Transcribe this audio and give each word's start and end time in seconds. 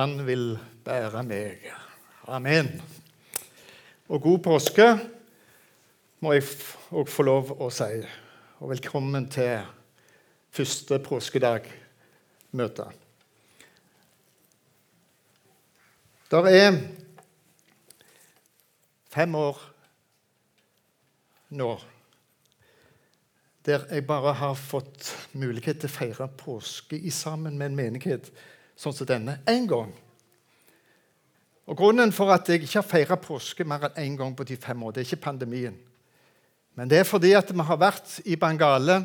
Han 0.00 0.22
vil 0.24 0.54
bære 0.84 1.20
meg. 1.28 1.66
Amen. 2.24 2.68
Og 4.08 4.22
god 4.22 4.38
påske 4.40 4.84
må 6.24 6.30
jeg 6.32 6.44
òg 6.96 7.08
få 7.12 7.24
lov 7.26 7.50
å 7.60 7.66
si. 7.68 7.98
Og 8.64 8.70
velkommen 8.70 9.26
til 9.28 9.58
første 10.56 10.96
påskedag-møte. 11.04 12.86
Det 16.32 16.40
er 16.62 16.78
fem 19.12 19.36
år 19.36 19.60
nå 21.60 21.68
der 23.68 23.84
jeg 23.90 24.06
bare 24.08 24.32
har 24.40 24.56
fått 24.56 25.12
mulighet 25.36 25.82
til 25.84 25.92
å 25.92 25.98
feire 25.98 26.30
påske 26.40 27.02
sammen 27.12 27.60
med 27.60 27.68
en 27.68 27.78
menighet 27.82 28.32
sånn 28.80 28.96
som 28.96 29.08
denne 29.08 29.38
én 29.50 29.68
gang. 29.68 29.92
Og 31.70 31.76
Grunnen 31.78 32.12
for 32.12 32.32
at 32.34 32.48
jeg 32.48 32.64
ikke 32.64 32.80
har 32.80 32.88
feira 32.88 33.16
påske 33.20 33.64
mer 33.68 33.90
enn 33.90 34.02
én 34.02 34.18
gang 34.18 34.34
på 34.36 34.46
de 34.48 34.56
fem 34.58 34.82
år, 34.82 34.94
det 34.94 35.02
er 35.02 35.08
ikke 35.10 35.28
pandemien. 35.28 35.76
Men 36.74 36.90
det 36.90 37.00
er 37.00 37.08
fordi 37.08 37.34
at 37.36 37.50
vi 37.52 37.66
har 37.66 37.78
vært 37.78 38.20
i 38.24 38.38
Bangale, 38.40 39.02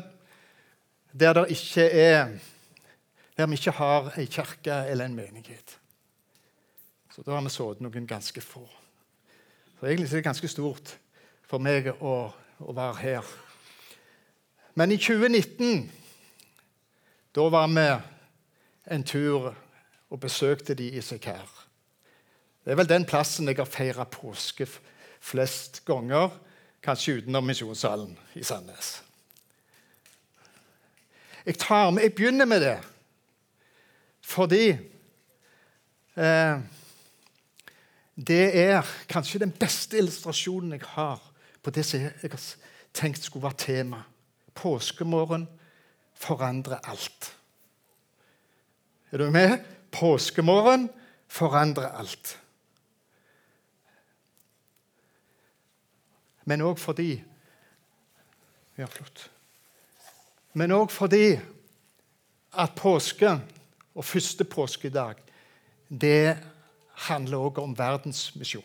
der, 1.12 1.32
det 1.32 1.50
ikke 1.54 1.84
er, 1.90 2.32
der 3.36 3.46
vi 3.46 3.58
ikke 3.60 3.76
har 3.76 4.10
ei 4.16 4.26
kirke 4.26 4.80
eller 4.90 5.06
en 5.06 5.16
menighet. 5.16 5.76
Så 7.12 7.22
da 7.22 7.36
har 7.36 7.44
vi 7.44 7.52
sittet 7.52 7.84
noen 7.84 8.08
ganske 8.08 8.40
få. 8.44 8.64
Så 9.78 9.86
egentlig 9.86 10.08
er 10.10 10.18
det 10.18 10.26
ganske 10.26 10.48
stort 10.48 10.96
for 11.46 11.62
meg 11.62 11.92
å, 12.00 12.16
å 12.60 12.74
være 12.76 12.96
her. 13.00 13.30
Men 14.74 14.92
i 14.92 14.98
2019 15.00 15.86
da 17.36 17.46
var 17.52 17.68
vi 17.68 17.86
en 18.96 19.04
tur 19.04 19.52
og 20.10 20.20
besøkte 20.20 20.74
de 20.74 20.88
i 20.96 21.00
Sekær. 21.00 21.46
Det 22.64 22.72
er 22.72 22.78
vel 22.80 22.88
den 22.88 23.06
plassen 23.06 23.48
jeg 23.48 23.58
har 23.58 23.68
feira 23.70 24.04
påske 24.10 24.66
flest 25.20 25.84
ganger, 25.86 26.30
kanskje 26.82 27.20
utenom 27.20 27.46
Misjonssalen 27.46 28.16
i 28.34 28.42
Sandnes. 28.46 29.02
Jeg, 31.46 31.56
med, 31.70 32.02
jeg 32.02 32.14
begynner 32.14 32.44
med 32.44 32.60
det 32.60 32.76
fordi 34.26 34.72
eh, 36.18 36.56
det 38.16 38.46
er 38.58 38.88
kanskje 39.06 39.44
den 39.44 39.52
beste 39.54 40.00
illustrasjonen 40.00 40.74
jeg 40.74 40.82
har 40.96 41.22
på 41.62 41.70
det 41.70 41.84
som 41.86 42.00
jeg 42.00 42.32
har 42.32 42.42
tenkt 42.96 43.22
skulle 43.22 43.46
være 43.46 43.60
tema. 43.62 44.02
Påskemorgen 44.54 45.46
forandrer 46.14 46.82
alt. 46.82 47.30
Er 49.12 49.22
du 49.22 49.30
med? 49.30 49.58
Påskemorgen 49.92 50.88
forandrer 51.28 51.88
alt. 51.98 52.38
Men 56.44 56.62
òg 56.62 56.78
fordi 56.78 57.24
Ja, 58.76 58.84
flott. 58.86 59.30
Men 60.52 60.72
òg 60.76 60.90
fordi 60.92 61.38
at 62.52 62.74
påske 62.76 63.30
og 63.94 64.04
første 64.04 64.44
påskedag 64.44 65.22
det 65.88 66.36
handler 67.08 67.38
òg 67.38 67.58
om 67.62 67.72
verdensmisjon. 67.78 68.64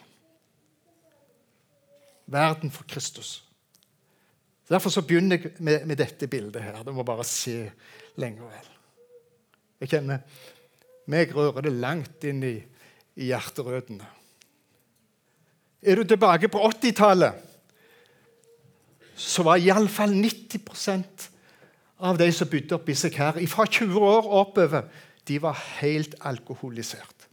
Verden 2.26 2.72
for 2.72 2.84
Kristus. 2.84 3.44
Derfor 4.70 4.90
så 4.90 5.02
begynner 5.02 5.38
jeg 5.38 5.52
med, 5.60 5.86
med 5.86 5.98
dette 5.98 6.28
bildet 6.28 6.64
her. 6.64 6.84
Du 6.84 6.92
må 6.92 7.04
bare 7.04 7.24
se 7.28 7.72
lenge 8.16 8.44
og 8.44 8.52
vel. 8.52 8.70
Jeg 9.82 9.90
kjenner 9.90 10.20
meg 11.10 11.34
rører 11.36 11.66
det 11.66 11.74
langt 11.74 12.26
inn 12.28 12.44
i, 12.46 12.56
i 13.18 13.30
hjerterøttene. 13.32 14.08
Er 15.82 15.98
du 15.98 16.06
tilbake 16.06 16.50
på 16.52 16.62
80-tallet, 16.68 17.48
så 19.18 19.46
var 19.46 19.62
iallfall 19.62 20.14
90% 20.14 21.28
av 22.06 22.18
de 22.18 22.28
som 22.34 22.50
bodde 22.50 22.78
oppi 22.78 22.96
seg 22.98 23.18
her, 23.18 23.40
fra 23.50 23.66
20 23.70 23.98
år 23.98 24.30
oppover, 24.42 24.88
de 25.28 25.38
var 25.42 25.58
helt 25.82 26.16
alkoholisert. 26.26 27.28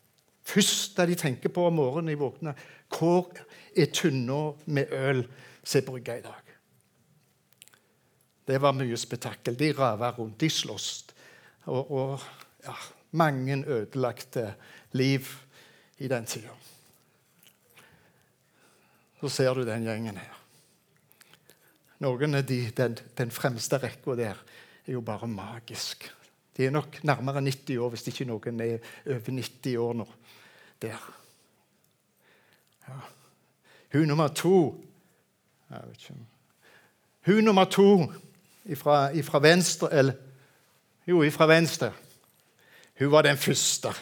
Først 0.49 0.97
da 0.97 1.05
de 1.09 1.17
tenker 1.19 1.53
på 1.53 1.67
om 1.69 1.77
morgenen 1.77 2.12
de 2.12 2.21
våkner, 2.21 2.57
hvor 2.93 3.28
er 3.77 3.89
tynna 3.93 4.53
med 4.65 4.93
øl 4.97 5.25
som 5.62 5.81
er 5.81 5.87
brygga 5.89 6.19
i 6.19 6.25
dag? 6.25 6.55
Det 8.49 8.61
var 8.61 8.77
mye 8.77 8.97
spetakkel. 8.97 9.59
De 9.61 9.73
rava 9.77 10.09
rundt, 10.17 10.41
de 10.41 10.49
sloss. 10.49 11.05
Og, 11.69 11.91
og 11.93 12.23
ja, 12.65 12.77
mange 13.11 13.65
ødelagte 13.67 14.55
liv 14.93 15.27
i 15.99 16.09
den 16.09 16.27
tida. 16.27 16.55
Så 19.21 19.29
ser 19.29 19.55
du 19.55 19.65
den 19.67 19.83
gjengen 19.83 20.17
her. 20.17 20.35
Noen 21.99 22.39
av 22.39 22.45
de, 22.47 22.61
den, 22.71 22.95
den 23.19 23.31
fremste 23.35 23.81
rekka 23.83 24.15
der 24.15 24.39
er 24.87 24.93
jo 24.93 25.01
bare 25.03 25.27
magisk. 25.27 26.07
De 26.57 26.67
er 26.67 26.75
nok 26.75 27.01
nærmere 27.05 27.43
90 27.43 27.79
år, 27.79 27.89
hvis 27.91 28.07
ikke 28.11 28.27
noen 28.29 28.61
er 28.63 28.79
over 29.07 29.33
90 29.35 29.77
år 29.83 29.97
nå. 29.99 30.07
Der. 30.83 30.99
Ja. 32.89 32.99
Hun 33.93 34.09
nummer 34.09 34.29
to 34.29 34.85
Hun 37.27 37.45
nummer 37.45 37.65
to 37.65 38.13
ifra, 38.65 39.39
venstre 39.39 39.93
eller, 39.93 40.15
Jo, 41.07 41.23
ifra 41.23 41.47
venstre. 41.47 41.93
Hun 42.98 43.10
var 43.10 43.22
den 43.22 43.36
første. 43.36 43.92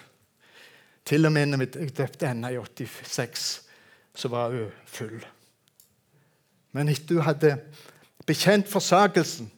Til 1.04 1.26
og 1.26 1.32
med 1.32 1.46
når 1.46 1.64
jeg 1.64 1.96
døpte 1.96 2.28
henne 2.28 2.52
i 2.52 2.56
86, 2.58 3.62
så 4.14 4.28
var 4.28 4.50
hun 4.50 4.72
full. 4.86 5.20
Men 6.72 6.88
etter 6.88 7.14
hun 7.14 7.24
hadde 7.24 7.52
bekjent 8.26 8.68
forsakelsen 8.68 9.52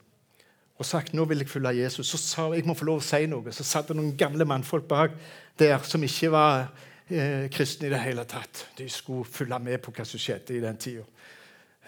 og 0.79 0.87
sagt 0.87 1.15
nå 1.17 1.25
vil 1.27 1.43
jeg 1.43 1.51
følge 1.51 1.81
Jesus, 1.81 2.07
så 2.07 2.19
sa 2.19 2.45
hun 2.47 2.55
jeg 2.55 2.67
må 2.69 2.77
få 2.79 2.87
lov 2.87 3.01
å 3.01 3.07
si 3.07 3.25
noe. 3.27 3.55
Så 3.55 3.67
satt 3.67 3.89
det 3.91 3.97
noen 3.99 4.17
gamle 4.19 4.47
mannfolk 4.47 4.87
bak 4.91 5.17
der 5.59 5.81
som 5.87 6.05
ikke 6.07 6.31
var 6.31 6.69
eh, 7.11 7.49
kristne 7.51 7.89
i 7.89 7.95
det 7.95 8.03
hele 8.05 8.27
tatt. 8.29 8.69
De 8.79 8.87
skulle 8.91 9.27
følge 9.27 9.59
med 9.59 9.83
på 9.83 9.95
hva 9.95 10.07
som 10.07 10.23
skjedde 10.23 10.55
i 10.55 10.63
den 10.63 10.79
tida. 10.79 11.07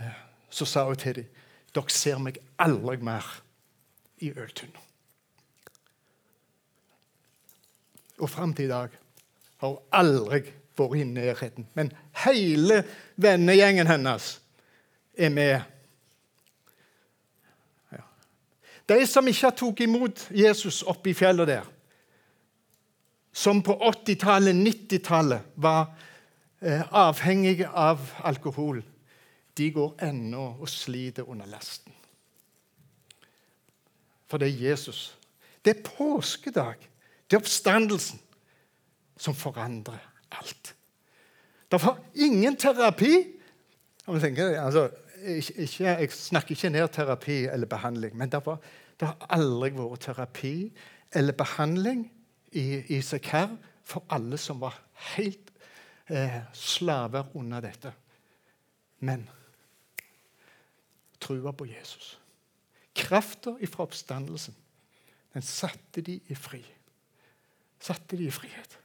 Eh, 0.00 0.18
så 0.50 0.66
sa 0.66 0.86
hun 0.88 0.98
til 0.98 1.20
dem 1.22 1.36
dere 1.70 1.94
ser 1.94 2.18
meg 2.18 2.40
aldri 2.58 2.96
mer 3.06 3.26
i 4.26 4.32
øltunna. 4.34 4.89
Og 8.20 8.30
fram 8.30 8.54
til 8.54 8.68
i 8.68 8.72
dag 8.72 8.92
har 9.60 9.68
hun 9.68 9.78
aldri 9.92 10.42
vært 10.78 10.96
i 10.96 11.04
nærheten. 11.04 11.66
Men 11.74 11.92
hele 12.24 12.82
vennegjengen 13.20 13.88
hennes 13.88 14.30
er 15.18 15.32
med. 15.34 15.60
Ja. 17.92 18.04
De 18.88 19.00
som 19.08 19.28
ikke 19.28 19.52
tatt 19.52 19.84
imot 19.84 20.26
Jesus 20.32 20.82
oppe 20.82 21.12
i 21.12 21.16
fjellet 21.16 21.50
der, 21.50 21.68
som 23.32 23.62
på 23.62 23.76
80-tallet, 23.76 24.56
90-tallet 24.56 25.52
var 25.62 25.92
eh, 26.60 26.82
avhengige 26.90 27.68
av 27.68 28.02
alkohol, 28.26 28.82
de 29.56 29.70
går 29.70 30.02
ennå 30.08 30.56
og 30.58 30.68
sliter 30.68 31.28
under 31.28 31.46
lasten. 31.46 31.94
For 34.30 34.38
det 34.38 34.50
er 34.50 34.70
Jesus. 34.70 35.10
Det 35.64 35.76
er 35.76 35.82
påskedag. 35.84 36.89
Det 37.30 37.36
er 37.36 37.42
oppstandelsen 37.44 38.18
som 39.20 39.36
forandrer 39.36 40.00
alt. 40.34 40.74
Derfor 41.70 42.00
ingen 42.14 42.56
terapi. 42.56 43.12
Tenker, 44.06 44.56
altså, 44.58 44.88
ikke, 45.22 45.84
jeg 45.84 46.12
snakker 46.12 46.50
ikke 46.50 46.70
ned 46.74 46.88
terapi 46.88 47.44
eller 47.46 47.66
behandling, 47.66 48.16
men 48.16 48.32
derfor, 48.32 48.58
det 49.00 49.08
har 49.08 49.28
aldri 49.30 49.70
vært 49.76 50.00
terapi 50.08 50.54
eller 51.14 51.32
behandling 51.32 52.08
i, 52.52 52.96
i 52.96 53.00
Sekær 53.02 53.52
for 53.86 54.04
alle 54.10 54.38
som 54.38 54.60
var 54.60 54.74
helt 55.14 55.52
eh, 56.10 56.40
slaver 56.52 57.30
under 57.34 57.62
dette. 57.62 57.92
Men 59.00 59.28
trua 61.20 61.52
på 61.52 61.68
Jesus. 61.70 62.16
Krafta 62.94 63.54
fra 63.70 63.86
oppstandelsen 63.86 64.56
den 65.34 65.42
satte 65.46 66.02
de 66.02 66.18
i 66.26 66.34
fri. 66.34 66.64
Satte 67.80 68.16
de 68.16 68.28
i 68.28 68.34
frihet. 68.34 68.76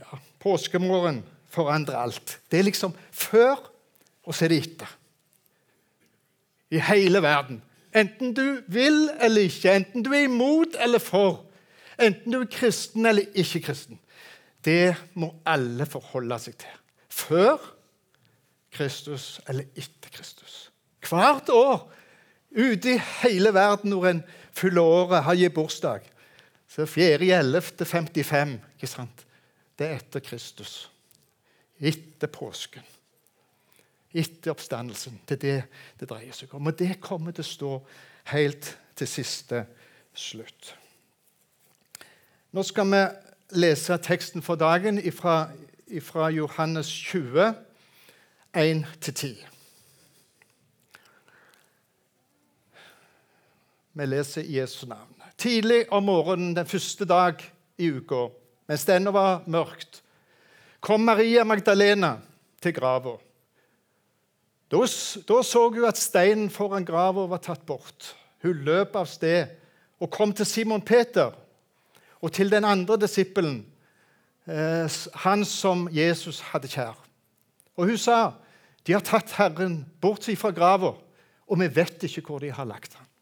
Ja, 0.00 0.18
Påskemorgen 0.40 1.22
forandrer 1.52 2.00
alt. 2.00 2.38
Det 2.50 2.58
er 2.58 2.66
liksom 2.66 2.94
før, 3.12 3.60
og 4.24 4.34
så 4.34 4.46
er 4.46 4.54
det 4.54 4.60
etter. 4.64 4.90
I 6.74 6.80
hele 6.80 7.22
verden. 7.22 7.60
Enten 7.94 8.32
du 8.34 8.62
vil 8.72 9.10
eller 9.22 9.46
ikke, 9.46 9.76
enten 9.76 10.02
du 10.02 10.10
er 10.12 10.26
imot 10.26 10.74
eller 10.82 10.98
for, 10.98 11.44
enten 12.00 12.32
du 12.32 12.40
er 12.40 12.50
kristen 12.50 13.06
eller 13.06 13.28
ikke 13.38 13.62
kristen. 13.68 14.00
Det 14.64 14.96
må 15.14 15.30
alle 15.46 15.86
forholde 15.86 16.38
seg 16.42 16.56
til. 16.64 16.80
Før 17.12 17.60
Kristus 18.74 19.40
eller 19.48 19.68
etter 19.76 20.10
Kristus. 20.10 20.72
Hvert 21.04 21.52
år 21.52 21.84
ute 22.56 22.94
i 22.94 23.02
hele 23.22 23.52
verden 23.54 23.92
når 23.92 24.08
en 24.10 24.22
fyller 24.54 24.82
året, 24.82 25.22
har 25.26 25.38
gitt 25.38 25.54
bursdag, 25.54 26.02
Så 26.74 26.82
4.11.55, 26.82 28.56
ikke 28.74 28.88
sant? 28.90 29.20
Det 29.78 29.86
er 29.86 30.00
etter 30.00 30.22
Kristus. 30.26 30.72
Etter 31.78 32.26
påsken. 32.26 32.82
Etter 34.10 34.50
oppstandelsen. 34.50 35.20
Det 35.28 35.36
er 35.36 35.44
det 35.44 35.54
det 36.00 36.08
dreier 36.10 36.34
seg 36.34 36.50
om. 36.54 36.66
Og 36.66 36.74
det 36.78 36.96
kommer 37.02 37.34
til 37.34 37.46
å 37.46 37.52
stå 37.52 37.70
helt 38.32 38.72
til 38.98 39.10
siste 39.10 39.62
slutt. 40.18 40.74
Nå 42.50 42.66
skal 42.66 42.90
vi 42.90 43.04
lese 43.62 43.98
teksten 44.02 44.42
for 44.42 44.58
dagen 44.58 44.98
fra 45.14 46.28
Johannes 46.34 46.90
20, 46.90 47.54
1-10. 48.54 49.34
Vi 53.94 54.06
leser 54.10 54.42
Jesu 54.42 54.88
navn. 54.90 55.23
Tidlig 55.44 55.82
om 55.92 56.06
morgenen 56.08 56.54
den 56.56 56.64
første 56.64 57.04
dag 57.04 57.42
i 57.76 57.90
uka, 57.92 58.30
mens 58.70 58.86
det 58.88 58.94
ennå 58.96 59.12
var 59.12 59.42
mørkt, 59.44 59.98
kom 60.80 61.04
Maria 61.04 61.42
Magdalena 61.44 62.14
til 62.64 62.72
grava. 62.72 63.18
Da, 64.72 64.80
da, 64.80 65.42
så 65.44 65.66
hun 65.68 65.84
at 65.84 66.00
steinen 66.00 66.48
foran 66.48 66.86
grava 66.88 67.26
var 67.28 67.44
tatt 67.44 67.66
bort. 67.68 68.14
Hun 68.40 68.64
løp 68.64 68.96
av 68.96 69.04
sted 69.10 69.52
og 70.00 70.08
kom 70.16 70.32
til 70.32 70.48
Simon 70.48 70.80
Peter 70.80 71.36
og 72.24 72.32
til 72.32 72.48
den 72.48 72.64
andre 72.64 72.96
disippelen, 73.04 73.66
eh, 74.48 75.00
han 75.26 75.44
som 75.44 75.90
Jesus 75.92 76.40
hadde 76.54 76.72
kjær. 76.72 76.96
Og 77.76 77.92
hun 77.92 77.98
sa, 77.98 78.32
'De 78.86 78.92
har 78.92 79.00
tatt 79.00 79.36
Herren 79.36 79.84
bort 80.00 80.24
fra 80.24 80.50
grava, 80.50 80.96
og 81.46 81.60
vi 81.60 81.68
vet 81.68 82.02
ikke 82.04 82.24
hvor 82.24 82.38
de 82.38 82.50
har 82.50 82.64
lagt 82.64 82.94
ham.' 82.94 83.13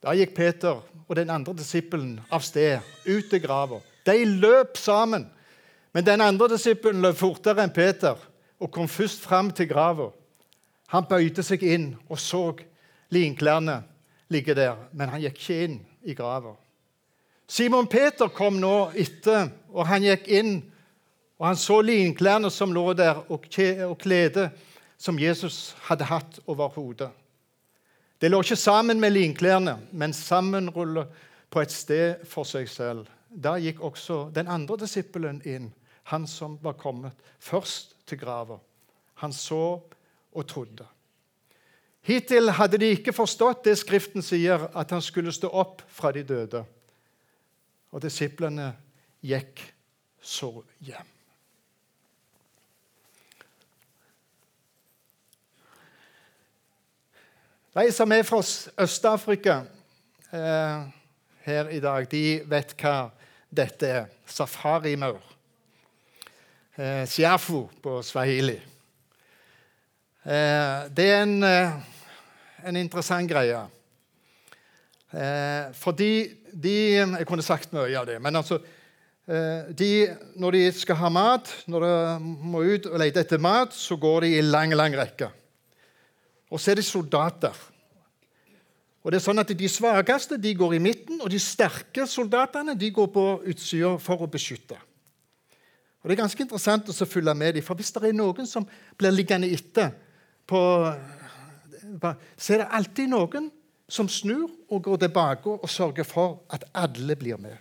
Da 0.00 0.14
gikk 0.16 0.32
Peter 0.36 0.80
og 0.80 1.16
den 1.16 1.30
andre 1.30 1.52
disippelen 1.58 2.20
av 2.32 2.40
sted, 2.46 2.80
ut 3.04 3.28
til 3.28 3.42
grava. 3.42 3.80
De 4.06 4.16
løp 4.24 4.78
sammen, 4.80 5.26
men 5.92 6.06
den 6.06 6.22
andre 6.24 6.48
disippelen 6.54 7.02
løp 7.04 7.18
fortere 7.20 7.66
enn 7.66 7.74
Peter 7.74 8.16
og 8.60 8.70
kom 8.72 8.88
først 8.88 9.20
fram 9.24 9.50
til 9.52 9.68
grava. 9.68 10.10
Han 10.90 11.06
bøyde 11.08 11.44
seg 11.44 11.62
inn 11.62 11.92
og 12.08 12.18
så 12.18 12.44
linklærne 13.12 13.82
ligge 14.30 14.54
der, 14.54 14.78
men 14.92 15.10
han 15.12 15.22
gikk 15.22 15.38
ikke 15.38 15.62
inn 15.66 15.78
i 16.06 16.16
grava. 16.16 16.54
Simon 17.50 17.88
Peter 17.90 18.30
kom 18.30 18.60
nå 18.62 18.92
etter, 18.94 19.50
og 19.74 19.88
han 19.90 20.04
gikk 20.06 20.28
inn. 20.30 20.60
og 21.38 21.46
Han 21.46 21.56
så 21.56 21.80
linklærne 21.82 22.50
som 22.50 22.72
lå 22.72 22.92
der, 22.94 23.24
og 23.28 23.48
kledet 23.98 24.50
som 24.98 25.18
Jesus 25.18 25.74
hadde 25.88 26.06
hatt 26.06 26.38
over 26.46 26.68
hodet. 26.68 27.10
Det 28.20 28.28
lå 28.28 28.42
ikke 28.42 28.56
sammen 28.56 29.00
med 29.00 29.14
linklærne, 29.14 29.78
men 29.92 30.12
sammenrullet 30.12 31.08
på 31.50 31.62
et 31.62 31.72
sted 31.72 32.24
for 32.28 32.44
seg 32.44 32.68
selv. 32.68 33.06
Da 33.30 33.54
gikk 33.62 33.80
også 33.80 34.26
den 34.34 34.50
andre 34.50 34.76
disippelen 34.82 35.40
inn, 35.48 35.70
han 36.10 36.26
som 36.28 36.58
var 36.62 36.76
kommet 36.76 37.16
først 37.38 37.94
til 38.06 38.18
grava. 38.20 38.58
Han 39.22 39.32
så 39.32 39.80
og 40.32 40.46
trodde. 40.46 40.86
Hittil 42.02 42.50
hadde 42.56 42.80
de 42.80 42.90
ikke 42.94 43.12
forstått 43.12 43.64
det 43.68 43.76
Skriften 43.78 44.24
sier, 44.24 44.68
at 44.74 44.90
han 44.90 45.02
skulle 45.04 45.32
stå 45.32 45.50
opp 45.52 45.84
fra 45.88 46.12
de 46.16 46.24
døde. 46.24 46.64
Og 47.92 48.02
disiplene 48.02 48.72
gikk 49.24 49.62
så 50.20 50.52
hjem. 50.80 51.19
De 57.70 57.92
som 57.94 58.10
er 58.10 58.24
fra 58.26 58.40
Øst-Afrika 58.82 59.60
eh, 60.34 60.80
her 61.46 61.68
i 61.70 61.78
dag, 61.80 62.08
de 62.10 62.40
vet 62.50 62.74
hva 62.82 63.12
dette 63.46 63.86
er. 63.86 64.08
Safarimaur. 64.26 65.20
Eh, 66.74 67.06
Siafu 67.06 67.68
på 67.82 68.00
swahili. 68.02 68.56
Eh, 70.26 70.90
det 70.90 71.06
er 71.12 71.22
en, 71.22 71.42
eh, 71.46 71.78
en 72.66 72.76
interessant 72.76 73.30
greie. 73.30 73.62
Eh, 75.14 75.72
fordi 75.72 76.28
de 76.52 76.76
Jeg 77.18 77.26
kunne 77.26 77.42
sagt 77.42 77.72
mye 77.72 77.98
av 77.98 78.06
det, 78.06 78.20
men 78.22 78.36
altså 78.36 78.58
eh, 79.28 79.70
de, 79.70 80.16
Når 80.34 80.50
de 80.50 80.72
skal 80.72 80.96
ha 80.96 81.08
mat, 81.08 81.64
når 81.66 81.80
de 81.80 82.18
må 82.20 82.62
ut 82.62 82.86
og 82.86 82.98
lete 82.98 83.20
etter 83.20 83.38
mat, 83.38 83.72
så 83.74 83.96
går 83.96 84.20
de 84.20 84.38
i 84.38 84.42
lang, 84.42 84.74
lang 84.74 84.96
rekke. 84.96 85.30
Og 86.50 86.60
så 86.60 86.72
er 86.72 86.80
det 86.80 86.84
soldater. 86.84 87.56
Og 89.00 89.12
det 89.12 89.20
er 89.20 89.24
sånn 89.24 89.40
at 89.40 89.52
De 89.56 89.68
svakeste 89.70 90.36
de 90.36 90.52
går 90.54 90.76
i 90.76 90.82
midten, 90.82 91.20
og 91.22 91.30
de 91.32 91.38
sterke 91.40 92.06
soldatene 92.06 92.76
de 92.76 92.90
går 92.92 93.08
på 93.14 93.26
utsida 93.48 93.94
for 94.02 94.26
å 94.26 94.30
beskytte. 94.30 94.76
Og 96.00 96.08
Det 96.08 96.16
er 96.16 96.22
ganske 96.22 96.42
interessant 96.42 96.88
å 96.88 97.06
følge 97.06 97.34
med 97.34 97.54
dem, 97.54 97.64
for 97.64 97.76
hvis 97.76 97.92
det 97.92 98.08
er 98.08 98.16
noen 98.16 98.46
som 98.48 98.66
blir 98.98 99.12
liggende 99.12 99.48
etter, 99.52 99.92
på, 100.50 100.60
så 102.36 102.54
er 102.54 102.62
det 102.62 102.72
alltid 102.74 103.10
noen 103.12 103.50
som 103.90 104.08
snur 104.10 104.48
og 104.70 104.82
går 104.82 105.04
tilbake 105.04 105.52
og 105.52 105.70
sørger 105.70 106.06
for 106.06 106.40
at 106.50 106.64
alle 106.74 107.16
blir 107.18 107.38
med. 107.38 107.54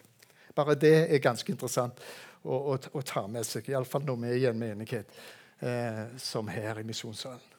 Bare 0.56 0.75
det 0.75 0.95
er 1.13 1.21
ganske 1.21 1.51
interessant 1.53 2.01
å, 2.42 2.74
å, 2.74 2.77
å 2.77 3.03
ta 3.06 3.27
med 3.30 3.45
seg, 3.45 3.69
iallfall 3.69 4.07
når 4.07 4.19
vi 4.24 4.31
er 4.31 4.39
i 4.42 4.50
en 4.50 4.59
menighet 4.59 5.13
eh, 5.62 6.03
som 6.18 6.50
her 6.50 6.81
i 6.81 6.88
Misjonssalen. 6.88 7.58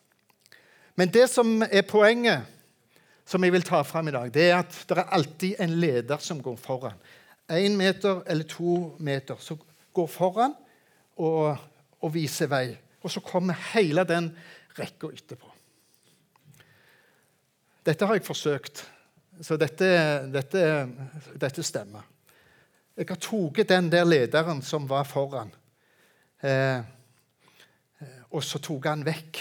Men 0.96 1.12
det 1.12 1.26
som 1.30 1.62
er 1.62 1.86
poenget, 1.88 2.46
som 3.26 3.44
jeg 3.44 3.54
vil 3.54 3.66
ta 3.66 3.82
fram 3.86 4.08
i 4.10 4.14
dag, 4.14 4.32
det 4.34 4.48
er 4.50 4.56
at 4.58 4.78
det 4.88 4.98
er 4.98 5.12
alltid 5.14 5.60
en 5.62 5.76
leder 5.80 6.18
som 6.22 6.42
går 6.42 6.56
foran. 6.58 6.98
Én 7.50 7.76
meter 7.78 8.22
eller 8.26 8.46
to 8.46 8.96
meter 8.98 9.38
som 9.42 9.58
går 9.94 10.06
foran 10.10 10.54
og, 11.16 11.56
og 12.00 12.14
viser 12.14 12.50
vei. 12.50 12.74
Og 13.02 13.10
så 13.10 13.22
kommer 13.24 13.58
hele 13.72 14.04
den 14.04 14.30
rekka 14.78 15.10
etterpå. 15.14 15.50
Dette 17.86 18.06
har 18.06 18.18
jeg 18.18 18.26
forsøkt, 18.26 18.82
så 19.40 19.56
dette, 19.56 19.86
dette, 20.30 20.64
dette 21.40 21.64
stemmer. 21.64 22.04
Jeg 22.98 23.08
har 23.08 23.20
tatt 23.24 23.70
den 23.70 23.88
der 23.88 24.04
lederen 24.04 24.60
som 24.62 24.84
var 24.90 25.06
foran, 25.08 25.48
eh, 26.44 26.82
og 28.30 28.44
så 28.44 28.60
tok 28.60 28.90
han 28.90 29.06
vekk. 29.06 29.40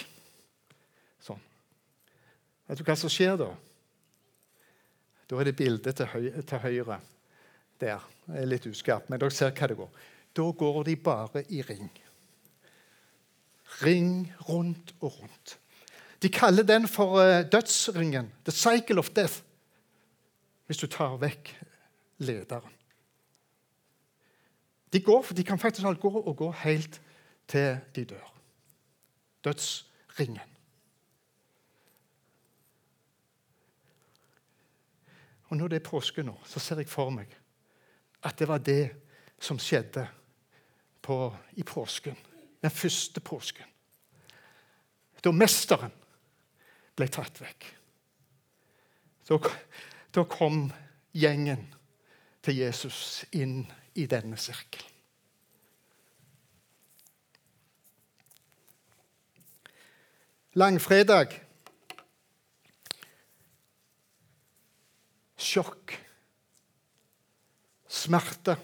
Vet 2.69 2.77
du 2.77 2.86
hva 2.86 2.95
som 3.00 3.10
skjer 3.10 3.38
da? 3.42 3.50
Da 5.30 5.39
er 5.39 5.50
det 5.50 5.57
bildet 5.57 5.98
til, 5.98 6.10
høy 6.10 6.27
til 6.45 6.62
høyre 6.62 7.00
der. 7.81 8.06
Det 8.30 8.42
er 8.42 8.49
litt 8.49 8.68
uskarpt, 8.69 9.09
men 9.09 9.21
dere 9.21 9.33
ser 9.33 9.54
hva 9.57 9.69
det 9.71 9.78
går. 9.80 9.90
Da 10.38 10.45
går 10.61 10.83
de 10.85 10.95
bare 11.02 11.44
i 11.49 11.64
ring. 11.66 11.90
Ring 13.81 14.30
rundt 14.49 14.94
og 14.99 15.18
rundt. 15.21 15.56
De 16.21 16.30
kaller 16.30 16.66
den 16.68 16.88
for 16.88 17.18
uh, 17.18 17.42
dødsringen. 17.49 18.31
The 18.45 18.52
cycle 18.52 18.99
of 18.99 19.09
death. 19.16 19.42
Hvis 20.68 20.78
du 20.78 20.88
tar 20.88 21.18
vekk 21.18 21.54
lederen. 22.21 22.76
De, 24.94 25.02
går, 25.02 25.33
de 25.38 25.44
kan 25.44 25.59
faktisk 25.59 25.85
gå 26.02 26.11
og 26.19 26.35
gå 26.38 26.52
helt 26.66 27.02
til 27.47 27.78
de 27.95 28.06
dør. 28.06 28.33
Dødsringen. 29.44 30.48
Og 35.49 35.57
når 35.57 35.68
det 35.68 35.79
er 35.79 35.89
påske 35.89 36.23
nå, 36.23 36.35
så 36.45 36.61
ser 36.61 36.81
jeg 36.81 36.89
for 36.89 37.13
meg 37.13 37.33
at 38.25 38.37
det 38.39 38.47
var 38.49 38.61
det 38.61 38.83
som 39.39 39.59
skjedde 39.59 40.03
på, 41.01 41.18
i 41.56 41.63
påsken. 41.63 42.18
Den 42.61 42.71
første 42.71 43.21
påsken. 43.23 43.65
Da 45.23 45.31
mesteren 45.35 45.91
ble 46.95 47.07
tatt 47.11 47.39
vekk. 47.41 47.65
Da, 49.29 49.39
da 50.15 50.23
kom 50.27 50.68
gjengen 51.15 51.65
til 52.44 52.61
Jesus 52.61 53.25
inn 53.35 53.63
i 53.95 54.06
denne 54.09 54.37
sirkelen. 54.39 54.87
Langfredag 60.59 61.35
sjokk, 65.39 65.95
smerte, 67.89 68.57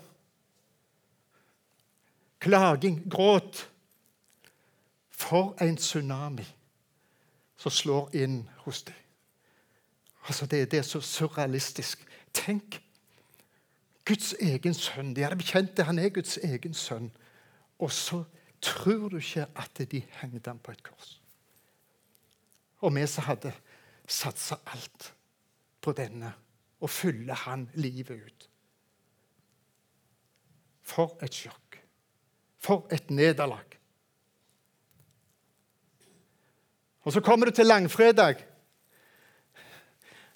klaging, 2.44 3.02
gråt. 3.10 3.70
For 5.16 5.56
en 5.64 5.78
tsunami 5.80 6.44
som 7.56 7.72
slår 7.72 8.10
inn 8.20 8.42
hos 8.66 8.82
deg. 8.84 8.98
Altså, 10.28 10.46
det, 10.46 10.72
det 10.72 10.82
er 10.82 10.88
så 10.88 11.00
surrealistisk. 11.02 12.04
Tenk! 12.34 12.82
Guds 14.06 14.34
egen 14.44 14.76
sønn. 14.78 15.16
De 15.16 15.24
hadde 15.24 15.40
bekjent 15.40 15.72
det. 15.78 15.88
Han 15.88 16.00
er 16.00 16.12
Guds 16.14 16.38
egen 16.38 16.76
sønn. 16.78 17.10
Og 17.80 17.92
så 17.92 18.24
tror 18.62 19.10
du 19.10 19.18
ikke 19.18 19.48
at 19.56 19.82
de 19.92 20.04
hengte 20.20 20.50
ham 20.50 20.60
på 20.60 20.76
et 20.76 20.84
kors. 20.84 21.16
Og 22.86 22.94
vi 22.96 23.06
som 23.08 23.26
hadde 23.26 23.54
satsa 24.08 24.60
alt 24.70 25.14
på 25.82 25.94
denne 25.98 26.34
og 26.84 26.90
fyller 26.90 27.38
han 27.46 27.70
livet 27.74 28.20
ut. 28.26 28.50
For 30.86 31.16
et 31.26 31.34
sjokk. 31.34 31.80
For 32.62 32.86
et 32.94 33.10
nederlag. 33.14 33.78
Og 37.06 37.14
så 37.14 37.22
kommer 37.22 37.46
du 37.46 37.52
til 37.56 37.70
langfredag. 37.70 38.42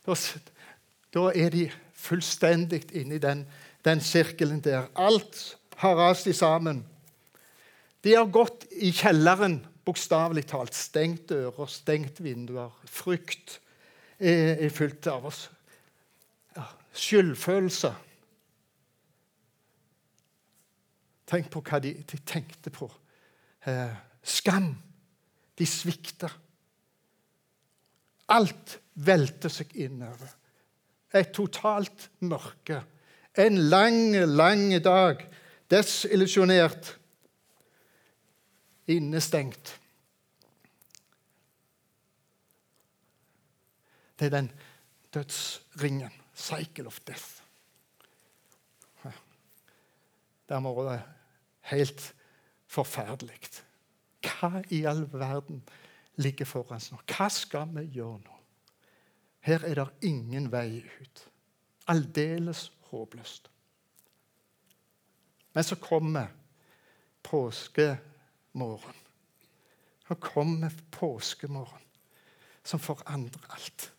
Da, 0.05 0.15
da 1.13 1.25
er 1.33 1.49
de 1.53 1.65
fullstendig 1.93 2.83
inne 2.97 3.17
i 3.17 3.23
den, 3.23 3.43
den 3.85 4.01
sirkelen 4.01 4.61
der. 4.63 4.87
Alt 4.95 5.57
har 5.81 5.97
rast 5.97 6.29
sammen. 6.35 6.83
De 8.03 8.13
har 8.15 8.29
gått 8.31 8.67
i 8.71 8.93
kjelleren, 8.95 9.59
bokstavelig 9.85 10.45
talt. 10.47 10.77
Stengt 10.77 11.29
dører, 11.29 11.67
stengt 11.67 12.21
vinduer. 12.23 12.71
Frykt 12.85 13.59
er, 14.19 14.55
er 14.55 14.69
fylt 14.73 15.07
av 15.09 15.25
oss. 15.31 15.47
Skyldfølelse. 16.93 17.93
Tenk 21.29 21.49
på 21.53 21.61
hva 21.61 21.79
de, 21.83 21.93
de 22.09 22.19
tenkte 22.25 22.71
på. 22.73 22.89
Eh, 23.69 23.95
skam. 24.23 24.71
De 25.59 25.67
svikta. 25.67 26.29
Alt 28.33 28.79
velter 29.05 29.51
seg 29.53 29.75
innover. 29.77 30.31
Et 31.13 31.29
totalt 31.33 32.09
mørke. 32.25 32.81
En 33.37 33.57
lang, 33.69 34.15
lang 34.29 34.71
dag. 34.83 35.21
Desillusjonert. 35.69 36.95
Innestengt. 38.89 39.75
Det 44.19 44.25
er 44.25 44.33
den 44.33 44.49
dødsringen. 45.13 46.18
Cycle 46.39 46.87
of 46.87 46.99
death. 47.07 47.43
Det 50.49 50.57
må 50.61 50.73
være 50.81 51.01
helt 51.69 52.15
forferdelig. 52.65 53.37
Hva 54.25 54.63
i 54.73 54.81
all 54.89 55.03
verden 55.11 55.61
ligger 56.17 56.47
foran 56.49 56.79
oss 56.79 56.89
nå? 56.91 56.97
Hva 57.05 57.27
skal 57.29 57.69
vi 57.75 57.85
gjøre 57.99 58.17
nå? 58.23 58.37
Her 59.45 59.65
er 59.67 59.77
det 59.77 60.09
ingen 60.09 60.49
vei 60.51 60.81
ut. 61.01 61.21
Aldeles 61.87 62.71
håpløst. 62.89 63.49
Men 65.53 65.63
så 65.63 65.75
kommer 65.75 66.27
påskemorgen. 67.23 68.97
Så 70.07 70.15
kommer 70.15 70.73
påskemorgen 70.91 71.85
som 72.63 72.79
forandrer 72.79 73.53
alt. 73.53 73.91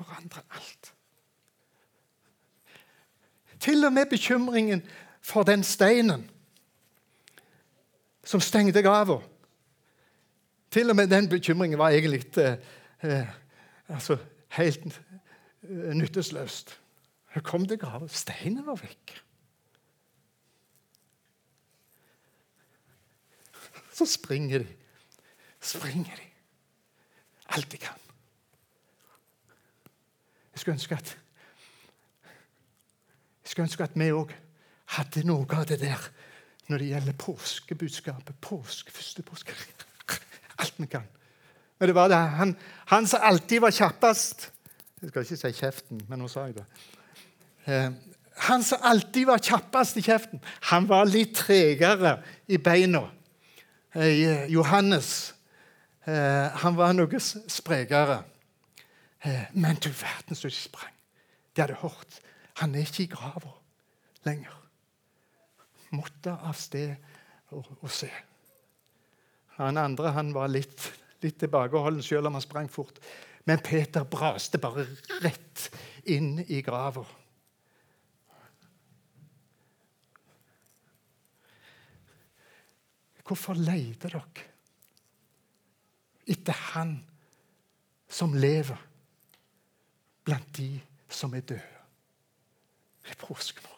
Forandrer 0.00 0.42
alt. 0.50 0.94
Til 3.60 3.84
og 3.84 3.92
med 3.92 4.06
bekymringen 4.06 4.82
for 5.20 5.42
den 5.42 5.64
steinen 5.64 6.30
som 8.24 8.40
stengte 8.40 8.82
grava. 8.82 9.18
Til 10.70 10.90
og 10.90 10.96
med 10.96 11.10
den 11.10 11.28
bekymringen 11.28 11.78
var 11.78 11.90
egentlig 11.90 12.38
eh, 12.38 12.56
eh, 13.02 13.28
altså, 13.88 14.16
helt 14.48 15.02
eh, 15.62 15.94
nytteløst. 15.94 16.80
Her 17.34 17.42
kom 17.42 17.66
det 17.66 17.80
grava. 17.80 18.08
Steinen 18.08 18.66
var 18.66 18.80
vekk. 18.80 19.16
Så 23.92 24.06
springer 24.06 24.58
de. 24.58 24.76
Springer 25.60 26.16
de. 26.16 26.30
Alt 27.48 27.72
de 27.72 27.76
kan. 27.76 28.09
Jeg 30.60 30.62
skulle 30.62 30.76
ønske 30.76 30.96
at 31.00 31.10
jeg 33.40 33.50
skulle 33.50 33.64
ønske 33.64 33.84
at 33.86 33.94
vi 33.96 34.10
òg 34.12 34.32
hadde 34.92 35.22
noe 35.24 35.46
av 35.56 35.64
det 35.70 35.78
der 35.80 36.02
når 36.68 36.82
det 36.82 36.88
gjelder 36.90 37.16
påskebudskapet. 37.18 38.36
Påske, 38.44 38.92
første 38.92 39.24
påske 39.24 39.56
Alt 40.60 40.74
vi 40.76 40.86
kan. 40.86 41.06
Men 41.78 41.88
det 41.88 41.94
var 41.96 42.12
det. 42.12 42.18
Han, 42.36 42.52
han 42.92 43.08
som 43.08 43.24
alltid 43.24 43.64
var 43.64 43.72
kjappest 43.72 44.50
Jeg 45.00 45.08
skal 45.08 45.24
ikke 45.24 45.36
si 45.40 45.52
kjeften, 45.56 46.02
men 46.08 46.20
nå 46.20 46.28
sa 46.28 46.44
jeg 46.44 46.58
det. 46.58 46.66
Eh, 47.64 47.88
han 48.50 48.62
som 48.62 48.84
alltid 48.84 49.30
var 49.30 49.40
kjappest 49.40 49.96
i 49.96 50.04
kjeften, 50.04 50.42
han 50.68 50.84
var 50.90 51.08
litt 51.08 51.32
tregere 51.40 52.18
i 52.52 52.60
beina. 52.60 53.06
Eh, 53.96 54.44
Johannes 54.52 55.32
eh, 56.04 56.52
han 56.60 56.76
var 56.76 56.92
noe 56.92 57.22
sprekere. 57.24 58.20
Eh, 59.20 59.50
men 59.52 59.76
du 59.76 59.90
verden 59.90 60.36
så 60.36 60.48
de 60.48 60.56
sprang. 60.56 60.94
De 61.56 61.62
hadde 61.62 61.78
hørt. 61.82 62.20
Han 62.62 62.74
er 62.74 62.86
ikke 62.86 63.04
i 63.04 63.12
grava 63.12 63.52
lenger. 64.24 64.56
Måtte 65.90 66.36
av 66.36 66.54
sted 66.54 66.94
og, 67.50 67.66
og 67.80 67.90
se. 67.90 68.10
Han 69.58 69.80
andre 69.80 70.12
han 70.16 70.34
var 70.34 70.52
litt 70.52 70.90
litt 71.24 71.38
tilbakeholden 71.40 72.02
selv 72.04 72.30
om 72.30 72.36
han 72.36 72.44
sprang 72.44 72.68
fort. 72.72 73.00
Men 73.48 73.62
Peter 73.64 74.04
braste 74.08 74.60
bare 74.60 74.86
rett 75.24 75.66
inn 76.12 76.38
i 76.46 76.60
grava. 76.64 77.04
Hvorfor 83.30 83.58
leter 83.58 84.16
dere 84.16 84.48
etter 86.30 86.54
Han 86.74 86.92
som 88.10 88.34
lever 88.38 88.78
blant 90.24 90.56
de 90.56 90.80
som 91.08 91.34
er 91.34 91.40
døde? 91.40 91.78
Det 93.02 93.10
er 93.14 93.20
påskemorgen. 93.26 93.76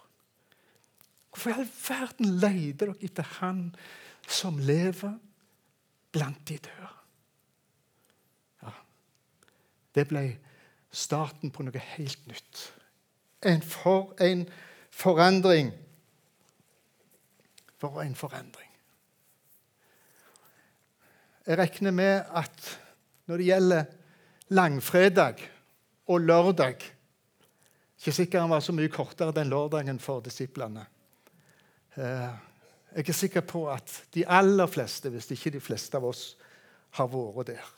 Hvorfor 1.30 1.50
i 1.50 1.52
all 1.52 1.68
verden 1.88 2.34
leter 2.42 2.86
dere 2.86 2.98
etter 3.00 3.28
Han 3.38 3.70
som 4.28 4.58
lever 4.58 5.14
blant 6.12 6.48
de 6.48 6.58
døde? 6.58 6.90
Det 9.92 10.06
ble 10.08 10.24
starten 10.92 11.52
på 11.52 11.64
noe 11.66 11.80
helt 11.94 12.26
nytt. 12.28 12.60
En 13.44 13.62
for 13.64 14.14
en 14.24 14.46
forandring. 14.90 15.72
For 17.80 18.00
en 18.00 18.14
forandring. 18.16 18.70
Jeg 21.46 21.58
regner 21.58 21.90
med 21.90 22.22
at 22.38 22.68
når 23.26 23.36
det 23.36 23.46
gjelder 23.46 23.84
langfredag 24.54 25.42
og 26.06 26.20
lørdag 26.20 26.82
Ikke 28.02 28.12
sikkert 28.12 28.40
han 28.42 28.50
var 28.50 28.60
så 28.60 28.72
mye 28.74 28.90
kortere 28.90 29.32
den 29.32 29.50
lørdagen 29.52 30.00
for 30.02 30.20
disiplene. 30.20 30.82
Eh, 31.94 32.32
jeg 32.96 33.08
er 33.08 33.14
sikker 33.14 33.44
på 33.46 33.68
at 33.70 33.92
de 34.14 34.24
aller 34.26 34.66
fleste, 34.66 35.08
hvis 35.08 35.30
ikke 35.30 35.52
de 35.54 35.60
fleste 35.62 35.96
av 35.96 36.08
oss, 36.08 36.24
har 36.98 37.06
vært 37.06 37.52
der. 37.52 37.70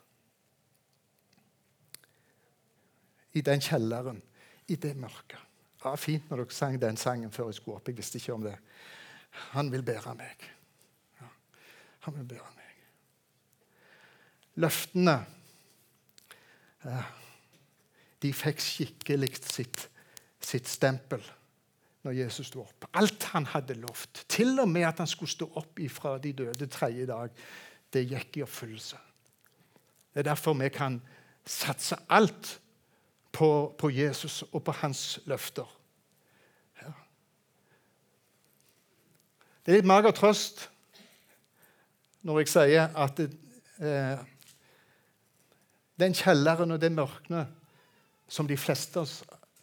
i 3.35 3.43
den 3.43 3.62
kjelleren, 3.62 4.23
i 4.71 4.76
det 4.78 4.95
mørket. 4.97 5.40
Ja, 5.85 5.95
Fint 6.00 6.31
når 6.31 6.45
dere 6.45 6.57
sang 6.57 6.76
den 6.81 6.97
sangen 6.97 7.33
før 7.35 7.50
jeg 7.50 7.59
skulle 7.59 7.81
opp. 7.81 7.88
Jeg 7.90 7.99
visste 7.99 8.21
ikke 8.21 8.37
om 8.37 8.45
det. 8.47 8.54
Han 9.52 9.71
vil 9.73 9.83
bære 9.85 10.14
meg. 10.16 10.47
Ja, 11.19 11.28
han 12.07 12.16
vil 12.21 12.28
bære 12.31 12.52
meg. 12.54 12.78
Løftene 14.62 15.16
ja, 16.85 17.02
De 18.25 18.33
fikk 18.33 18.62
skikkelig 18.64 19.35
sitt, 19.45 19.88
sitt 20.40 20.69
stempel 20.71 21.21
når 22.04 22.19
Jesus 22.19 22.50
sto 22.50 22.62
opp. 22.64 22.87
Alt 22.97 23.31
han 23.33 23.47
hadde 23.52 23.76
lovt, 23.81 24.25
til 24.28 24.59
og 24.61 24.69
med 24.69 24.87
at 24.88 25.00
han 25.00 25.09
skulle 25.09 25.33
stå 25.33 25.49
opp 25.61 25.81
ifra 25.81 26.16
de 26.21 26.35
døde 26.37 26.69
tredje 26.73 27.07
dag, 27.09 27.33
det 27.93 28.04
gikk 28.11 28.38
i 28.38 28.45
oppfyllelse. 28.45 29.00
Det 30.12 30.23
er 30.23 30.28
derfor 30.31 30.57
vi 30.57 30.69
kan 30.73 31.00
satse 31.47 31.97
alt 32.09 32.59
på, 33.33 33.75
på 33.78 33.90
Jesus 33.90 34.43
og 34.52 34.62
på 34.64 34.73
hans 34.81 35.19
løfter. 35.26 35.66
Ja. 36.83 36.93
Det 39.64 39.73
er 39.73 39.81
litt 39.81 39.90
mager 39.90 40.14
trøst 40.16 40.69
når 42.25 42.40
jeg 42.40 42.52
sier 42.52 42.95
at 42.97 43.21
eh, 43.21 44.23
den 46.00 46.16
kjelleren 46.16 46.73
og 46.73 46.81
det 46.81 46.93
mørket 46.95 47.63
som 48.28 48.49
de 48.49 48.57
fleste 48.57 48.99
av 48.99 49.02
oss 49.02 49.23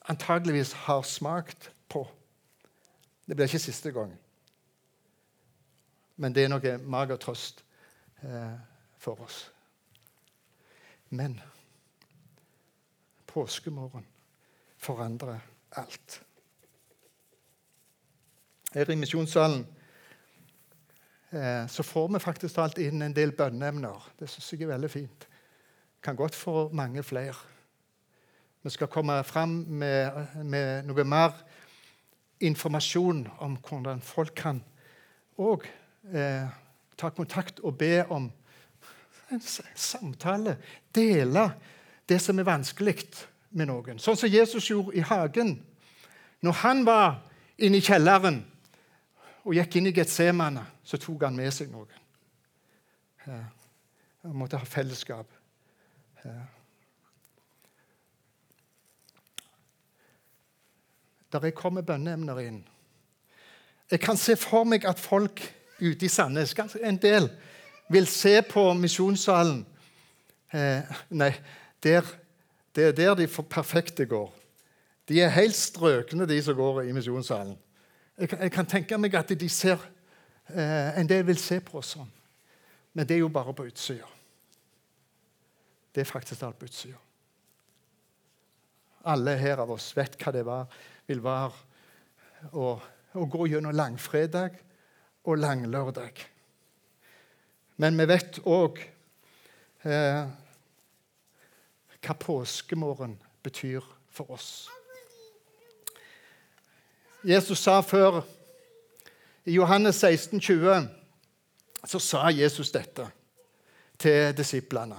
antageligvis 0.09 0.73
har 0.73 1.03
smakt 1.03 1.71
på 1.87 2.07
Det 3.25 3.35
blir 3.35 3.47
ikke 3.47 3.59
siste 3.59 3.91
gang. 3.95 4.11
Men 6.15 6.33
det 6.35 6.43
er 6.43 6.49
noe 6.51 6.71
mager 6.83 7.19
trøst 7.21 7.61
eh, 8.25 8.57
for 8.99 9.21
oss. 9.23 9.45
Men 11.09 11.37
påskemorgen 13.29 14.03
forandrer 14.81 15.39
alt. 15.79 16.17
Her 18.73 18.91
i 18.91 18.95
misjonssalen 18.99 19.63
eh, 21.29 21.67
så 21.67 21.83
får 21.83 22.11
vi 22.13 22.23
faktisk 22.23 22.55
talt 22.55 22.81
inn 22.83 23.01
en 23.01 23.15
del 23.15 23.31
bønneemner. 23.37 24.11
Det 24.19 24.29
syns 24.29 24.51
jeg 24.53 24.65
er 24.65 24.73
veldig 24.73 24.91
fint. 24.91 25.27
Kan 26.03 26.19
godt 26.19 26.35
få 26.35 26.69
mange 26.73 27.03
flere. 27.03 27.37
Vi 28.63 28.69
skal 28.69 28.87
komme 28.87 29.23
fram 29.23 29.49
med, 29.67 30.27
med 30.45 30.85
noe 30.85 31.03
mer 31.03 31.33
informasjon 32.41 33.23
om 33.41 33.55
hvordan 33.57 34.01
folk 34.05 34.35
kan 34.37 34.61
òg 35.41 35.65
eh, 36.13 36.45
ta 36.97 37.09
kontakt 37.09 37.59
og 37.65 37.77
be 37.79 38.03
om 38.13 38.27
en 39.31 39.41
samtale. 39.75 40.57
Dele 40.93 41.47
det 42.09 42.19
som 42.21 42.39
er 42.39 42.45
vanskelig 42.45 43.07
med 43.49 43.69
noen. 43.71 43.99
Sånn 43.99 44.19
som 44.19 44.29
Jesus 44.29 44.69
gjorde 44.69 44.93
i 44.97 45.05
hagen. 45.09 45.55
Når 46.45 46.57
han 46.61 46.85
var 46.85 47.21
inne 47.57 47.81
i 47.81 47.85
kjelleren 47.85 48.41
og 49.41 49.55
gikk 49.57 49.79
inn 49.79 49.89
i 49.89 49.95
Getsemane, 49.95 50.67
så 50.83 51.01
tok 51.01 51.25
han 51.25 51.37
med 51.37 51.53
seg 51.55 51.71
noen. 51.73 51.97
Han 53.25 54.37
måtte 54.37 54.59
ha 54.61 54.69
fellesskap. 54.69 55.29
Der 61.31 61.47
jeg 61.47 61.55
kommer 61.55 61.81
bønneemner 61.81 62.39
inn. 62.43 62.61
Jeg 63.91 63.99
kan 63.99 64.17
se 64.17 64.35
for 64.39 64.63
meg 64.67 64.85
at 64.87 64.99
folk 64.99 65.41
ute 65.81 66.05
i 66.05 66.09
Sandnes, 66.09 66.53
en 66.83 66.97
del, 67.01 67.29
vil 67.91 68.07
se 68.07 68.37
på 68.47 68.63
misjonssalen 68.77 69.65
eh, 70.53 70.99
Nei, 71.09 71.31
der, 71.83 72.05
det 72.75 72.85
er 72.85 72.95
der 72.95 73.15
de 73.19 73.27
perfekte 73.27 74.05
går. 74.05 74.29
De 75.09 75.19
er 75.21 75.33
helt 75.35 75.55
strøkne, 75.55 76.27
de 76.27 76.37
som 76.43 76.55
går 76.55 76.83
i 76.85 76.93
misjonssalen. 76.95 77.57
Jeg, 78.17 78.29
jeg, 78.39 78.51
kan 78.51 78.65
tenke 78.69 78.97
meg 78.97 79.15
at 79.17 79.33
de 79.35 79.49
ser, 79.49 79.81
eh, 80.53 80.99
en 80.99 81.09
del 81.09 81.25
vil 81.27 81.39
se 81.41 81.59
på 81.59 81.79
oss 81.81 81.95
sånn. 81.97 82.11
Men 82.93 83.07
det 83.07 83.17
er 83.17 83.23
jo 83.23 83.31
bare 83.33 83.55
på 83.55 83.65
utsida. 83.67 84.07
Det 85.91 86.03
er 86.03 86.07
faktisk 86.07 86.43
alt 86.47 86.59
på 86.59 86.69
utsida. 86.69 86.99
Alle 89.11 89.35
her 89.39 89.63
av 89.63 89.71
oss 89.73 89.89
vet 89.97 90.15
hva 90.21 90.31
det 90.35 90.45
var, 90.47 90.67
vil 91.11 91.23
være 91.23 92.51
å, 92.55 92.75
å 93.13 93.25
gå 93.29 93.47
gjennom 93.51 93.75
langfredag 93.75 94.55
og 95.27 95.41
langlørdag. 95.41 96.21
Men 97.81 97.97
vi 97.99 98.07
vet 98.09 98.39
òg 98.47 98.79
eh, 99.87 100.21
hva 102.01 102.15
påskemorgen 102.21 103.17
betyr 103.43 103.85
for 104.11 104.33
oss. 104.37 104.69
Jesus 107.21 107.61
sa 107.61 107.79
før 107.85 108.23
I 109.45 109.55
Johannes 109.57 109.99
16, 110.01 110.39
20, 110.41 110.87
så 111.85 111.99
sa 112.01 112.29
Jesus 112.33 112.71
dette 112.73 113.07
til 114.01 114.33
disiplene. 114.37 114.97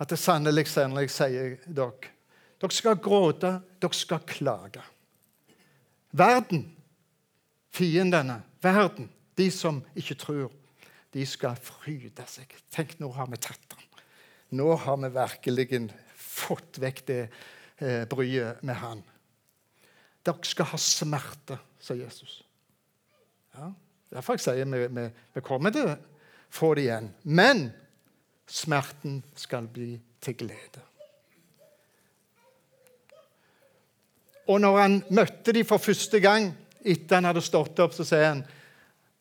At 0.00 0.12
det 0.12 0.18
sannelig, 0.20 0.66
sannelig 0.68 1.12
sier 1.12 1.58
dere 1.68 2.16
dere 2.60 2.76
skal 2.76 2.98
gråte, 3.00 3.54
dere 3.80 3.96
skal 3.96 4.22
klage. 4.28 4.82
Verden, 6.10 6.64
fiendene, 7.72 8.40
verden, 8.62 9.08
de 9.38 9.48
som 9.54 9.80
ikke 9.96 10.18
tror, 10.20 10.50
de 11.14 11.24
skal 11.26 11.56
fryde 11.58 12.26
seg. 12.30 12.52
Tenk, 12.70 12.98
nå 13.00 13.10
har 13.16 13.30
vi 13.30 13.38
tatt 13.40 13.62
den. 13.72 13.86
Nå 14.60 14.74
har 14.82 14.98
vi 15.00 15.10
virkelig 15.14 15.80
fått 16.18 16.80
vekk 16.82 17.02
det 17.06 17.20
eh, 17.78 18.04
bryet 18.10 18.62
med 18.66 18.78
han. 18.82 19.02
Dere 20.26 20.46
skal 20.46 20.68
ha 20.72 20.80
smerte, 20.80 21.58
sa 21.80 21.96
Jesus. 21.96 22.40
Ja, 23.54 23.70
Derfor 24.10 24.34
jeg 24.34 24.42
sier 24.42 24.66
vi, 24.66 24.86
vi, 24.90 25.04
vi 25.36 25.42
kommer 25.46 25.70
til 25.74 25.86
å 25.86 25.98
få 26.50 26.72
det 26.74 26.88
igjen. 26.88 27.10
Men 27.22 27.68
smerten 28.50 29.20
skal 29.38 29.68
bli 29.70 29.92
til 30.22 30.34
glede. 30.40 30.82
Og 34.50 34.58
når 34.58 34.78
han 34.80 34.96
møtte 35.14 35.54
dem 35.54 35.66
for 35.66 35.78
første 35.78 36.18
gang 36.22 36.50
etter 36.80 37.20
han 37.20 37.28
hadde 37.28 37.42
stått 37.44 37.78
opp, 37.84 37.94
så 37.94 38.06
sier 38.08 38.26
han 38.32 38.40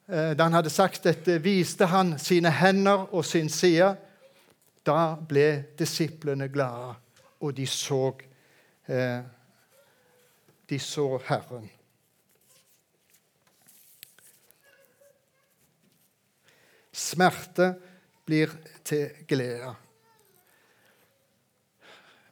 eh, 0.08 0.32
Da 0.34 0.48
han 0.48 0.58
hadde 0.58 0.72
sagt 0.74 1.06
dette, 1.06 1.38
viste 1.44 1.90
han 1.92 2.16
sine 2.22 2.50
hender 2.50 3.10
og 3.14 3.26
sin 3.28 3.50
side. 3.54 3.92
Da 4.86 5.14
ble 5.30 5.76
disiplene 5.78 6.48
glade, 6.50 6.96
og 7.46 7.54
de 7.58 7.68
så 7.70 8.08
eh, 8.88 9.20
De 10.70 10.80
så 10.80 11.06
Herren. 11.28 11.70
Smerte 16.94 17.72
blir 18.26 18.52
til 18.86 19.24
glede. 19.30 19.72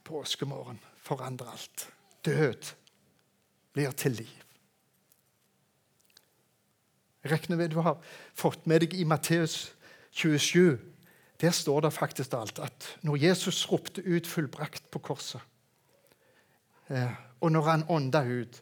Påskemorgen 0.04 0.82
forandrer 1.02 1.54
alt. 1.54 1.88
Død 2.26 2.74
blir 3.78 3.94
til 3.94 4.12
liv. 4.18 4.36
Jeg 7.24 7.32
regner 7.32 7.60
med 7.60 7.70
du 7.70 7.82
har 7.86 8.00
fått 8.34 8.66
med 8.66 8.82
deg 8.82 8.96
i 8.98 9.04
Matteus 9.06 9.68
27. 10.18 10.80
Der 11.38 11.54
står 11.54 11.84
det 11.86 11.94
faktisk 11.94 12.34
alt 12.34 12.58
at 12.64 12.88
når 13.06 13.20
Jesus 13.22 13.68
ropte 13.70 14.02
ut 14.02 14.26
'fullbrakt' 14.28 14.90
på 14.92 15.00
korset, 15.00 15.42
eh, 16.90 17.14
og 17.42 17.52
når 17.52 17.62
han 17.62 17.86
ånda 17.90 18.24
ut 18.24 18.62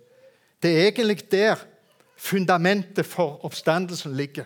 Det 0.64 0.72
er 0.72 0.88
egentlig 0.88 1.32
der 1.32 1.56
fundamentet 2.18 3.06
for 3.06 3.46
oppstandelsen 3.46 4.16
ligger. 4.18 4.46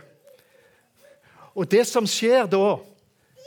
Og 1.56 1.72
det 1.72 1.88
som 1.88 2.08
skjer 2.08 2.46
da, 2.46 2.78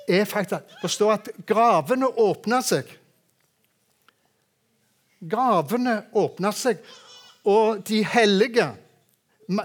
er 0.09 0.25
faktisk 0.25 0.85
å 0.85 0.89
står 0.89 1.13
at 1.13 1.29
gravene 1.47 2.07
åpner 2.07 2.61
seg. 2.61 2.85
Gravene 5.21 6.05
åpner 6.13 6.51
seg, 6.51 6.79
og 7.45 7.83
de 7.89 8.05
hellige, 8.07 8.69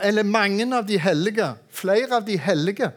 eller 0.01 0.23
mange 0.23 0.65
av 0.75 0.87
de 0.87 0.99
hellige, 0.99 1.51
flere 1.69 2.17
av 2.17 2.25
de 2.25 2.37
hellige, 2.39 2.91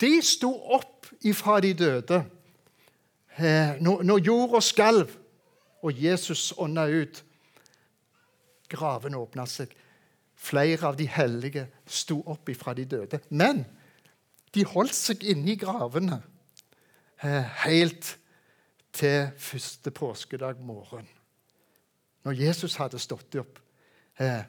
de 0.00 0.12
sto 0.24 0.52
opp 0.74 1.08
ifra 1.24 1.60
de 1.60 1.72
døde. 1.74 2.22
Eh, 3.36 3.76
når 3.80 4.20
jorda 4.24 4.60
skalv 4.60 5.12
og 5.82 6.02
Jesus 6.02 6.52
ånda 6.58 6.86
ut, 6.88 7.22
gravene 8.70 9.18
åpna 9.18 9.46
seg. 9.48 9.72
Flere 10.40 10.88
av 10.88 10.96
de 10.96 11.06
hellige 11.10 11.66
sto 11.88 12.20
opp 12.32 12.48
ifra 12.48 12.74
de 12.76 12.86
døde. 12.88 13.20
Men 13.28 13.64
de 14.54 14.64
holdt 14.64 14.96
seg 14.96 15.24
inne 15.28 15.52
i 15.52 15.58
gravene 15.60 16.20
eh, 17.22 17.44
helt 17.66 18.16
til 18.96 19.30
første 19.38 19.92
påskedag 19.94 20.60
morgen. 20.64 21.08
Når 22.24 22.40
Jesus 22.40 22.76
hadde 22.80 23.00
stått 23.00 23.36
opp. 23.40 23.60
Eh, 24.20 24.42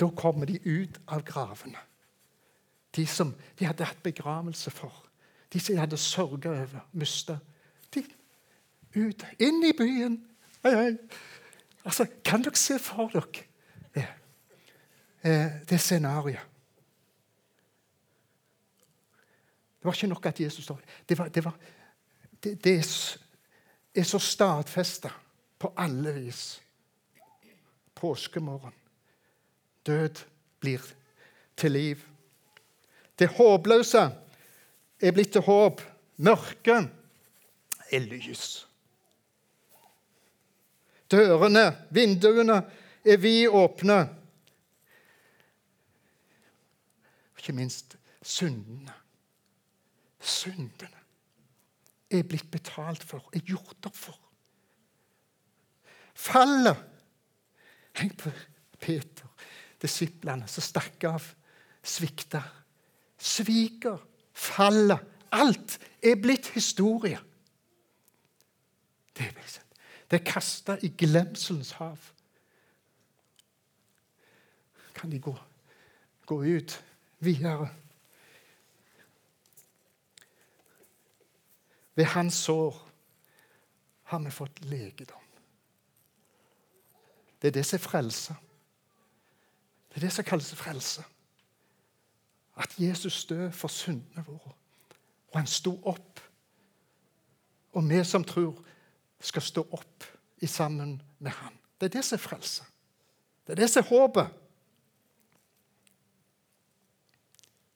da 0.00 0.10
kommer 0.16 0.46
de 0.46 0.58
ut 0.64 1.00
av 1.06 1.22
gravene. 1.22 1.78
De 2.96 3.06
som 3.06 3.34
de 3.58 3.66
hadde 3.66 3.84
hatt 3.84 4.02
begravelse 4.02 4.70
for. 4.70 5.04
De 5.52 5.60
som 5.60 5.74
de 5.74 5.80
hadde 5.80 5.96
sørga 5.96 6.50
over, 6.50 6.86
mista. 6.92 7.38
De 7.94 8.02
ut, 8.94 9.24
inn 9.38 9.62
i 9.64 9.72
byen. 9.78 10.18
Hei, 10.62 10.74
hei. 10.74 10.96
Altså, 11.84 12.06
kan 12.24 12.42
dere 12.42 12.58
se 12.58 12.78
for 12.82 13.12
dere 13.14 13.44
det, 13.94 14.06
eh, 15.22 15.60
det 15.70 15.80
scenarioet? 15.80 16.42
Det 19.78 19.86
var 19.86 19.94
ikke 19.94 20.06
nok 20.06 20.26
at 20.26 20.40
Jesus 20.40 20.64
står 20.64 20.80
Det, 21.08 21.18
var, 21.18 21.28
det, 21.28 21.44
var, 21.44 21.54
det, 22.44 22.64
det 22.64 22.78
er 23.94 24.02
så 24.02 24.18
stadfesta 24.18 25.10
på 25.58 25.72
alle 25.76 26.12
vis. 26.12 26.60
Påskemorgen. 27.94 28.74
Død 29.86 30.24
blir 30.60 30.82
til 31.56 31.72
liv. 31.72 32.04
Det 33.18 33.28
håpløse 33.28 34.04
er 35.00 35.14
blitt 35.14 35.32
til 35.34 35.42
håp. 35.46 35.82
Mørket 36.16 36.90
er 37.90 38.04
lys. 38.04 38.68
Dørene, 41.10 41.64
vinduene, 41.90 42.62
er 43.04 43.16
vid 43.16 43.48
åpne. 43.48 43.98
Ikke 47.38 47.54
minst 47.56 47.96
syndene. 48.22 48.92
Syndene 50.20 50.98
er 52.10 52.24
blitt 52.28 52.50
betalt 52.50 53.04
for, 53.04 53.24
er 53.32 53.44
gjort 53.46 53.86
opp 53.88 53.96
for. 53.96 54.27
Fallet 56.18 56.88
Tenk 57.98 58.14
på 58.20 58.30
Peter, 58.78 59.26
disiplene 59.82 60.46
som 60.46 60.62
stakk 60.62 61.02
av, 61.08 61.24
svikta. 61.82 62.44
Sviker, 63.18 63.98
faller. 64.30 65.02
Alt 65.34 65.74
er 65.98 66.20
blitt 66.22 66.52
historie. 66.54 67.18
Det 69.18 69.26
er, 69.26 69.58
det 70.06 70.20
er 70.20 70.30
kasta 70.30 70.78
i 70.86 70.92
glemselens 70.94 71.74
hav. 71.80 71.98
Kan 74.94 75.10
de 75.10 75.18
gå, 75.22 75.34
gå 76.26 76.38
ut 76.44 76.78
videre? 77.18 77.66
Ved 81.98 82.12
hans 82.14 82.44
sår 82.46 82.84
har 84.12 84.22
vi 84.22 84.30
fått 84.30 84.62
legedom. 84.70 85.27
Det 87.42 87.48
er 87.48 87.52
det 87.52 87.66
som 87.66 87.76
er 87.76 87.82
frelse. 87.82 88.34
Det 89.88 89.96
er 89.96 90.00
det 90.00 90.12
som 90.12 90.24
kalles 90.24 90.54
frelse. 90.54 91.04
At 92.56 92.74
Jesus 92.78 93.24
døde 93.24 93.52
for 93.52 93.68
syndene 93.68 94.24
våre. 94.26 94.52
Og 95.32 95.38
han 95.38 95.46
sto 95.46 95.80
opp. 95.84 96.20
Og 97.72 97.88
vi 97.88 98.04
som 98.04 98.24
tror, 98.24 98.64
skal 99.20 99.42
stå 99.42 99.66
opp 99.72 100.04
sammen 100.46 101.02
med 101.18 101.30
han. 101.30 101.54
Det 101.80 101.86
er 101.86 101.98
det 101.98 102.04
som 102.04 102.16
er 102.16 102.22
frelse. 102.22 102.64
Det 103.46 103.52
er 103.52 103.62
det 103.62 103.70
som 103.70 103.82
er 103.82 103.88
håpet. 103.88 104.28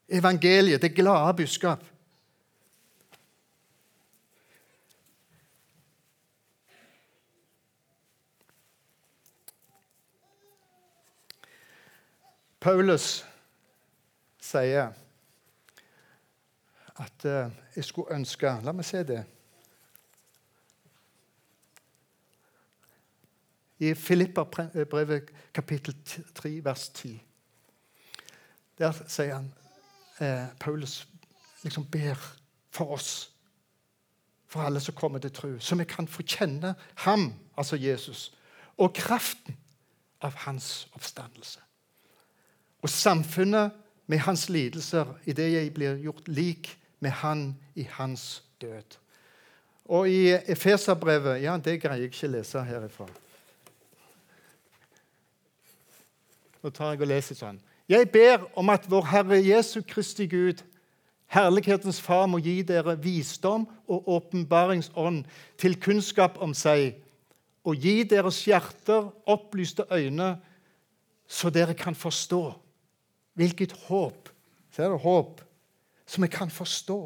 Evangeliet, 0.08 0.82
det 0.82 0.94
glade 0.94 1.36
budskap. 1.36 1.84
Paulus 12.62 13.24
sier 14.38 14.92
at 17.02 17.24
eh, 17.24 17.50
jeg 17.76 17.84
skulle 17.84 18.14
ønske 18.14 18.52
La 18.62 18.70
meg 18.70 18.86
se 18.86 19.00
det. 19.02 19.22
I 23.82 23.90
Filipperbrevet 23.98 25.32
kapittel 25.54 25.96
3, 26.34 26.52
vers 26.62 26.84
10. 27.00 27.16
Der 28.78 28.94
sier 29.10 29.34
han 29.40 29.50
eh, 30.22 30.54
Paulus 30.60 31.08
liksom 31.64 31.88
ber 31.90 32.22
for 32.70 32.94
oss, 32.94 33.32
for 34.46 34.62
alle 34.62 34.80
som 34.80 34.94
kommer 34.94 35.18
til 35.18 35.34
tro, 35.34 35.52
så 35.58 35.74
vi 35.82 35.88
kan 35.90 36.06
få 36.06 36.22
kjenne 36.22 36.76
ham, 37.08 37.32
altså 37.58 37.76
Jesus, 37.76 38.30
og 38.78 38.94
kraften 38.94 39.58
av 40.22 40.38
hans 40.46 40.86
oppstandelse 40.94 41.58
og 42.82 42.90
samfunnet 42.90 43.70
med 44.06 44.18
hans 44.26 44.48
lidelser 44.48 45.06
idet 45.26 45.52
jeg 45.52 45.74
blir 45.74 46.00
gjort 46.02 46.28
lik 46.28 46.78
med 47.00 47.10
han 47.22 47.56
i 47.74 47.86
hans 47.96 48.42
død. 48.60 48.98
Og 49.84 50.08
i 50.10 50.30
Efeserbrevet 50.46 51.42
Ja, 51.42 51.56
det 51.56 51.80
greier 51.82 52.02
jeg 52.02 52.12
ikke 52.12 52.28
å 52.28 52.32
lese 52.36 52.62
herifra. 52.64 53.06
Nå 56.62 56.70
tar 56.70 56.92
jeg 56.92 57.02
og 57.02 57.10
leser 57.10 57.38
sånn. 57.38 57.58
Jeg 57.90 58.06
ber 58.12 58.44
om 58.58 58.70
at 58.70 58.86
vår 58.90 59.08
Herre 59.10 59.40
Jesu 59.42 59.80
Kristi 59.82 60.28
Gud, 60.30 60.62
Herlighetens 61.26 61.98
Far, 62.00 62.28
må 62.30 62.38
gi 62.38 62.60
dere 62.62 62.94
visdom 63.00 63.66
og 63.90 64.08
åpenbaringsånd 64.08 65.24
til 65.58 65.74
kunnskap 65.80 66.38
om 66.44 66.54
seg, 66.54 67.00
og 67.66 67.78
gi 67.82 68.02
deres 68.06 68.38
hjerter 68.46 69.10
opplyste 69.30 69.86
øyne, 69.90 70.36
så 71.26 71.50
dere 71.50 71.74
kan 71.74 71.94
forstå 71.98 72.44
Hvilket 73.38 73.72
håp 73.88 74.28
ser 74.72 74.92
du, 74.92 74.96
håp 75.00 75.40
som 76.06 76.24
jeg 76.24 76.32
kan 76.34 76.50
forstå. 76.52 76.98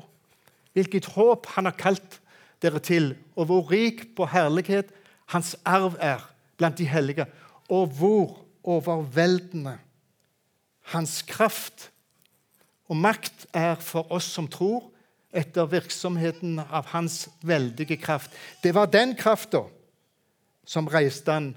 Hvilket 0.75 1.07
håp 1.15 1.47
han 1.55 1.69
har 1.69 1.77
kalt 1.79 2.21
dere 2.63 2.81
til, 2.83 3.15
og 3.37 3.51
hvor 3.51 3.71
rik 3.71 4.17
på 4.17 4.27
herlighet 4.33 4.91
hans 5.33 5.55
arv 5.65 5.97
er 6.01 6.23
blant 6.57 6.79
de 6.79 6.87
hellige, 6.89 7.27
og 7.69 7.87
hvor 7.99 8.43
overveldende 8.67 9.77
hans 10.93 11.23
kraft 11.23 11.91
og 12.87 12.97
makt 12.97 13.47
er 13.55 13.75
for 13.83 14.07
oss 14.15 14.29
som 14.37 14.47
tror, 14.51 14.85
etter 15.37 15.67
virksomheten 15.69 16.61
av 16.63 16.87
hans 16.95 17.27
veldige 17.45 17.99
kraft. 18.01 18.33
Det 18.63 18.73
var 18.75 18.89
den 18.89 19.15
krafta 19.19 19.67
som 20.67 20.89
reiste 20.89 21.33
han, 21.33 21.51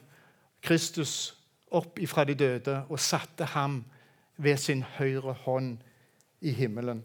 Kristus 0.60 1.34
opp 1.72 2.02
ifra 2.02 2.26
de 2.28 2.36
døde 2.36 2.82
og 2.90 3.00
satte 3.00 3.46
ham 3.54 3.78
ved 4.40 4.58
sin 4.58 4.84
høyre 4.84 5.34
hånd 5.44 5.78
i 6.40 6.52
himmelen. 6.56 7.04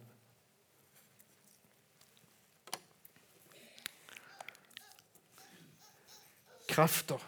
Krafta, 6.71 7.19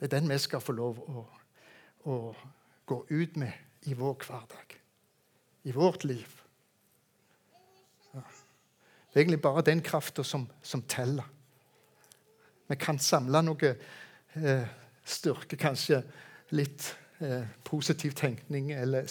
det 0.00 0.08
er 0.08 0.14
den 0.18 0.28
vi 0.28 0.38
skal 0.40 0.60
få 0.64 0.76
lov 0.76 1.00
å, 1.00 1.24
å 2.08 2.20
gå 2.88 3.00
ut 3.08 3.40
med 3.40 3.88
i 3.88 3.96
vår 3.96 4.20
hverdag, 4.26 4.76
i 5.64 5.72
vårt 5.76 6.04
liv. 6.04 6.36
Det 8.12 8.20
er 9.16 9.24
egentlig 9.24 9.42
bare 9.42 9.64
den 9.64 9.80
krafta 9.82 10.24
som, 10.24 10.48
som, 10.62 10.82
teller. 10.82 11.24
Vi 12.68 12.76
kan 12.80 12.98
samle 13.00 13.42
noe 13.42 13.74
eh, 14.36 14.66
styrke, 15.04 15.56
kanskje 15.56 16.02
litt 16.54 16.92
eh, 17.20 17.46
positiv 17.64 18.12
tenkning 18.12 18.72
eller. 18.72 19.08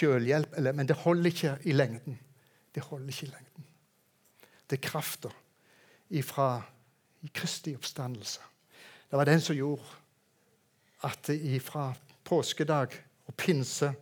Eller, 0.00 0.72
men 0.72 0.88
det 0.88 0.96
holder 0.96 1.26
ikke 1.26 1.58
i 1.64 1.72
lengden. 1.72 2.18
Det 2.74 2.82
holder 2.82 3.08
ikke 3.08 3.26
i 3.26 3.30
lengden. 3.30 3.64
Det 4.70 4.76
er 4.78 4.88
krafta 4.88 5.28
ifra 6.10 6.62
Kristi 7.34 7.74
oppstandelse. 7.74 8.40
Det 9.10 9.16
var 9.16 9.24
den 9.24 9.40
som 9.40 9.56
gjorde 9.56 9.82
at 11.02 11.30
fra 11.62 11.94
påskedag 12.24 12.88
og 13.26 13.34
pinse 13.34 13.92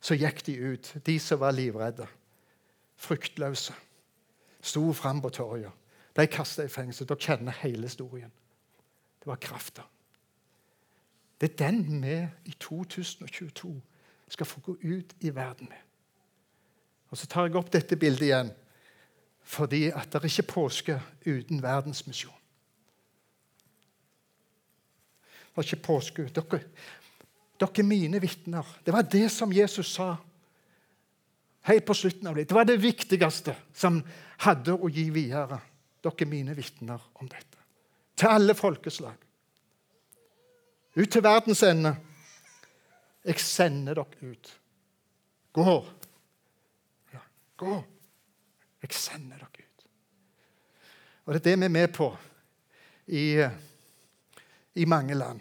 så 0.00 0.14
gikk 0.14 0.46
de 0.46 0.56
ut, 0.56 0.94
de 1.06 1.18
som 1.20 1.40
var 1.40 1.52
livredde, 1.52 2.06
fryktløse. 2.96 3.74
Sto 4.60 4.92
fram 4.92 5.20
på 5.22 5.30
torget. 5.30 5.72
De 6.16 6.26
kasta 6.26 6.64
i 6.64 6.72
fengsel. 6.72 7.06
Dere 7.08 7.20
kjenner 7.20 7.58
hele 7.60 7.86
historien. 7.86 8.32
Det 9.20 9.28
var 9.28 9.36
krafta. 9.36 9.84
Det 11.40 11.50
er 11.52 11.56
den 11.56 12.02
vi 12.02 12.16
i 12.44 12.54
2022 12.60 13.72
skal 14.28 14.46
få 14.46 14.60
gå 14.60 14.76
ut 14.82 15.14
i 15.20 15.34
verden 15.34 15.68
med. 15.68 15.82
Og 17.08 17.18
Så 17.18 17.26
tar 17.26 17.46
jeg 17.46 17.56
opp 17.56 17.70
dette 17.72 17.96
bildet 17.96 18.30
igjen 18.30 18.54
fordi 19.46 19.84
at 19.94 20.10
det 20.10 20.18
er 20.18 20.24
ikke 20.26 20.52
påske 20.52 20.94
uten 21.22 21.60
verdensmisjon. 21.62 22.34
Det 25.54 25.62
er 25.62 25.68
ikke 25.68 25.84
påske 25.86 26.24
dere, 26.34 26.58
dere 27.60 27.78
er 27.78 27.86
mine 27.86 28.20
vitner. 28.20 28.66
Det 28.82 28.92
var 28.92 29.06
det 29.06 29.28
som 29.30 29.52
Jesus 29.54 29.92
sa 29.94 30.16
helt 31.70 31.86
på 31.86 31.94
slutten 31.94 32.26
av 32.26 32.34
det. 32.34 32.48
Det 32.48 32.58
var 32.58 32.66
det 32.66 32.82
viktigste 32.82 33.54
som 33.72 34.00
hadde 34.42 34.74
å 34.74 34.90
gi 34.90 35.06
videre. 35.14 35.60
Dere 36.02 36.26
er 36.26 36.32
mine 36.32 36.56
vitner 36.58 37.06
om 37.14 37.30
dette. 37.30 37.62
Til 38.18 38.34
alle 38.34 38.58
folkeslag 38.58 39.25
ut 40.96 41.10
til 41.12 41.22
verdens 41.22 41.62
ende. 41.62 41.96
Jeg 43.26 43.40
sender 43.42 43.94
dere 43.98 44.30
ut. 44.30 44.52
Gå. 45.52 45.74
Ja, 47.12 47.22
gå. 47.56 47.76
Jeg 48.82 48.92
sender 48.94 49.36
dere 49.42 49.64
ut. 49.64 49.86
Og 51.26 51.34
Det 51.34 51.40
er 51.40 51.44
det 51.50 51.58
vi 51.58 51.64
er 51.64 51.74
med 51.74 51.88
på 51.92 52.16
i, 53.06 53.44
i 54.74 54.84
mange 54.84 55.14
land. 55.14 55.40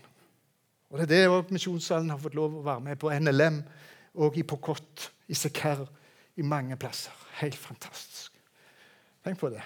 Og 0.90 1.00
Det 1.00 1.04
er 1.04 1.08
det 1.08 1.28
også 1.30 1.54
Misjonssalen 1.54 2.10
har 2.10 2.18
fått 2.18 2.36
lov 2.36 2.56
å 2.56 2.66
være 2.66 2.80
med 2.80 3.00
på. 3.00 3.12
NLM 3.12 3.62
og 4.24 4.38
i 4.38 4.44
Pokot, 4.44 5.12
i 5.28 5.36
Sekher, 5.36 5.86
i 6.36 6.42
mange 6.42 6.78
plasser. 6.78 7.14
Helt 7.42 7.56
fantastisk. 7.56 8.34
Tenk 9.24 9.40
på 9.40 9.50
det. 9.50 9.64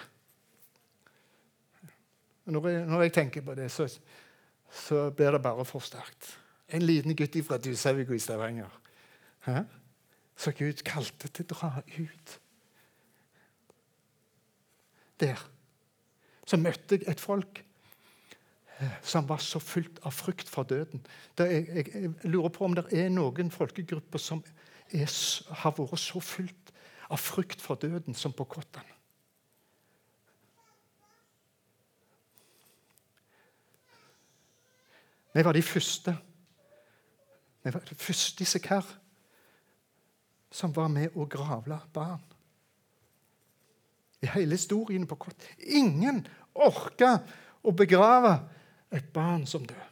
Når 2.44 2.68
jeg, 2.68 2.86
når 2.86 3.02
jeg 3.02 3.12
tenker 3.12 3.44
på 3.46 3.54
det, 3.54 3.70
så 3.70 3.86
så 4.70 5.10
blir 5.10 5.34
det 5.34 5.42
bare 5.42 5.64
for 5.64 5.82
sterkt. 5.84 6.36
En 6.70 6.82
liten 6.82 7.16
gutt 7.18 7.36
fra 7.46 7.58
Dusavik 7.58 8.10
i 8.10 8.18
Stavanger. 8.18 8.70
Hæ? 9.46 9.62
Så 10.36 10.52
Gud 10.56 10.84
kalte 10.86 11.28
til 11.28 11.44
å 11.44 11.54
dra 11.54 11.70
ut. 11.98 12.36
Der 15.20 15.40
så 16.48 16.58
møtte 16.58 16.96
jeg 16.96 17.06
et 17.10 17.20
folk 17.22 17.60
eh, 18.80 18.94
som 19.06 19.28
var 19.28 19.42
så 19.44 19.60
fullt 19.62 20.00
av 20.06 20.14
frykt 20.16 20.48
for 20.50 20.66
døden. 20.66 21.02
Jeg, 21.38 21.66
jeg, 21.68 21.84
jeg, 21.94 22.14
lurer 22.24 22.50
på 22.54 22.64
om 22.66 22.74
det 22.74 22.86
er 22.96 23.12
noen 23.12 23.52
folkegrupper 23.54 24.22
som 24.22 24.42
er, 24.90 25.12
har 25.62 25.76
vært 25.76 26.02
så 26.02 26.22
fullt 26.24 26.72
av 27.10 27.20
frykt 27.22 27.62
for 27.62 27.78
døden 27.78 28.16
som 28.18 28.34
på 28.34 28.48
Kottan. 28.50 28.86
Vi 35.34 35.44
var 35.44 35.52
de 35.52 35.62
første. 35.62 36.16
Vi 37.62 37.72
var 37.72 37.84
de 37.86 37.94
første 37.94 38.42
i 38.42 38.48
Sekar 38.48 38.86
som 40.50 40.72
var 40.74 40.88
med 40.90 41.14
å 41.14 41.26
gravla 41.30 41.78
barn. 41.94 42.22
I 44.20 44.28
hele 44.34 44.58
historien 44.58 45.06
på 45.08 45.16
kort. 45.16 45.46
Ingen 45.58 46.24
orka 46.52 47.20
å 47.62 47.72
begrave 47.72 48.34
et 48.92 49.06
barn 49.14 49.46
som 49.48 49.64
dør. 49.64 49.86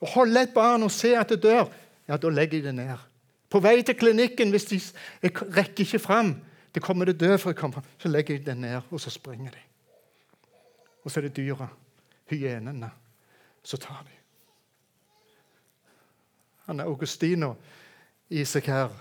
Å 0.00 0.10
holde 0.14 0.44
et 0.44 0.52
barn 0.54 0.84
og 0.86 0.92
se 0.94 1.14
at 1.16 1.32
det 1.32 1.40
dør, 1.42 1.66
ja, 2.08 2.16
da 2.16 2.30
legger 2.32 2.60
de 2.60 2.68
det 2.68 2.76
ned. 2.76 3.08
På 3.50 3.60
vei 3.60 3.80
til 3.82 3.96
klinikken, 3.98 4.52
hvis 4.52 4.68
de 4.70 4.78
rekker 5.24 5.84
ikke 5.84 6.00
fram, 6.00 6.34
det 6.70 6.82
kommer 6.84 7.08
det 7.08 7.18
død 7.18 7.36
for 7.40 7.52
å 7.52 7.58
komme 7.58 7.80
fram, 7.80 7.88
så 7.98 8.08
legger 8.12 8.38
de 8.38 8.46
det 8.46 8.56
ned, 8.60 8.78
og 8.92 9.02
så 9.02 9.10
springer 9.10 9.56
de. 9.56 9.62
Og 11.02 11.10
så 11.10 11.18
er 11.18 11.26
det 11.26 11.34
dyra, 11.40 11.66
hyenene, 12.30 12.92
som 13.62 13.80
tar 13.80 14.02
de. 14.06 14.16
Han 16.66 16.80
er 16.80 16.88
Augustino 16.88 17.54
i 18.30 18.44
seg 18.46 18.68
her. 18.70 18.92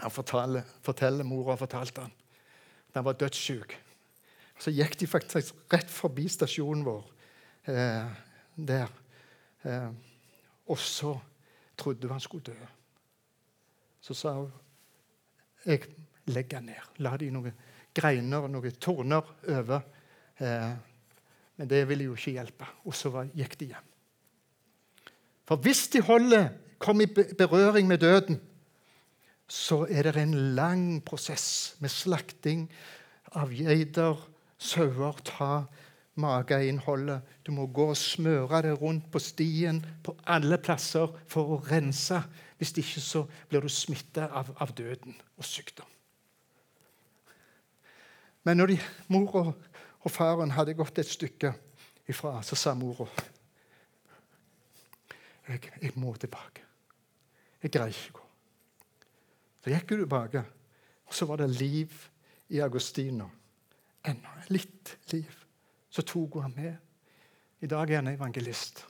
Han 0.00 0.10
forteller, 0.10 0.66
forteller 0.82 1.28
mora 1.28 1.56
fortalte 1.60 2.06
han 2.06 2.18
da 2.92 3.00
han 3.00 3.04
var 3.04 3.16
dødssyk. 3.16 3.72
Så 4.60 4.70
gikk 4.70 4.98
de 5.00 5.06
faktisk 5.08 5.56
rett 5.72 5.90
forbi 5.90 6.26
stasjonen 6.28 6.84
vår 6.84 7.06
eh, 7.72 8.10
der. 8.56 8.92
Eh, 9.64 9.88
og 10.68 10.78
så 10.78 11.14
trodde 11.78 12.06
hun 12.06 12.12
han 12.12 12.20
skulle 12.20 12.52
dø. 12.52 12.68
Så 14.00 14.14
sa 14.14 14.34
hun 14.36 14.52
jeg 15.64 15.86
legger 16.26 16.60
ned. 16.60 16.98
La 16.98 17.16
de 17.16 17.30
noen 17.30 17.54
greiner 17.94 18.44
og 18.44 18.50
noen 18.50 18.78
torner 18.82 19.28
over. 19.48 19.84
Eh, 20.36 20.72
men 21.56 21.68
det 21.68 21.82
ville 21.88 22.08
jo 22.08 22.16
ikke 22.16 22.36
hjelpe. 22.38 22.68
Og 22.88 22.96
så 22.96 23.26
gikk 23.36 23.58
de 23.60 23.72
hjem. 23.72 23.88
For 25.48 25.60
hvis 25.62 25.88
de 25.92 26.00
holder, 26.04 26.48
kommer 26.82 27.06
i 27.06 27.34
berøring 27.38 27.86
med 27.86 28.02
døden, 28.02 28.40
så 29.46 29.84
er 29.90 30.02
det 30.08 30.16
en 30.16 30.34
lang 30.56 31.02
prosess 31.04 31.76
med 31.78 31.92
slakting 31.92 32.64
av 33.38 33.52
geiter, 33.52 34.18
sauer. 34.58 35.18
Ta 35.26 35.64
mageinnholdet. 36.14 37.22
Du 37.46 37.52
må 37.52 37.66
gå 37.66 37.88
og 37.92 37.96
smøre 37.96 38.62
det 38.66 38.74
rundt 38.80 39.10
på 39.12 39.20
stien 39.22 39.80
på 40.04 40.14
alle 40.26 40.58
plasser 40.60 41.12
for 41.30 41.54
å 41.54 41.60
rense. 41.68 42.20
Hvis 42.58 42.74
ikke 42.78 43.02
så 43.02 43.24
blir 43.50 43.64
du 43.64 43.70
smitta 43.72 44.28
av, 44.28 44.52
av, 44.60 44.72
døden 44.76 45.16
og 45.36 45.46
sykdom. 45.46 45.88
Men 48.44 48.58
når 48.58 48.72
de, 48.72 48.78
mor 49.12 49.36
og 49.38 49.52
faren 50.10 50.50
hadde 50.56 50.74
gått 50.74 50.98
et 50.98 51.06
stykke 51.06 51.52
ifra, 52.10 52.40
så 52.42 52.58
sa 52.58 52.74
mora 52.74 53.06
jeg, 55.48 55.70
jeg 55.82 55.92
må 55.98 56.14
tilbake. 56.16 56.62
Jeg 57.62 57.72
greier 57.74 57.94
ikke 57.94 58.14
å 58.14 58.20
gå. 58.20 58.28
Så 59.62 59.70
gikk 59.70 59.92
hun 59.94 60.02
tilbake, 60.02 60.42
og 61.06 61.14
så 61.14 61.26
var 61.28 61.42
det 61.42 61.50
liv 61.54 61.92
i 62.54 62.60
Agostino. 62.62 63.28
Enda 64.06 64.32
litt 64.50 64.96
liv. 65.12 65.34
Så 65.90 66.02
tok 66.06 66.38
hun 66.38 66.46
ham 66.48 66.56
med. 66.56 66.76
I 67.62 67.70
dag 67.70 67.90
er 67.90 68.00
han 68.00 68.10
evangelist. 68.10 68.82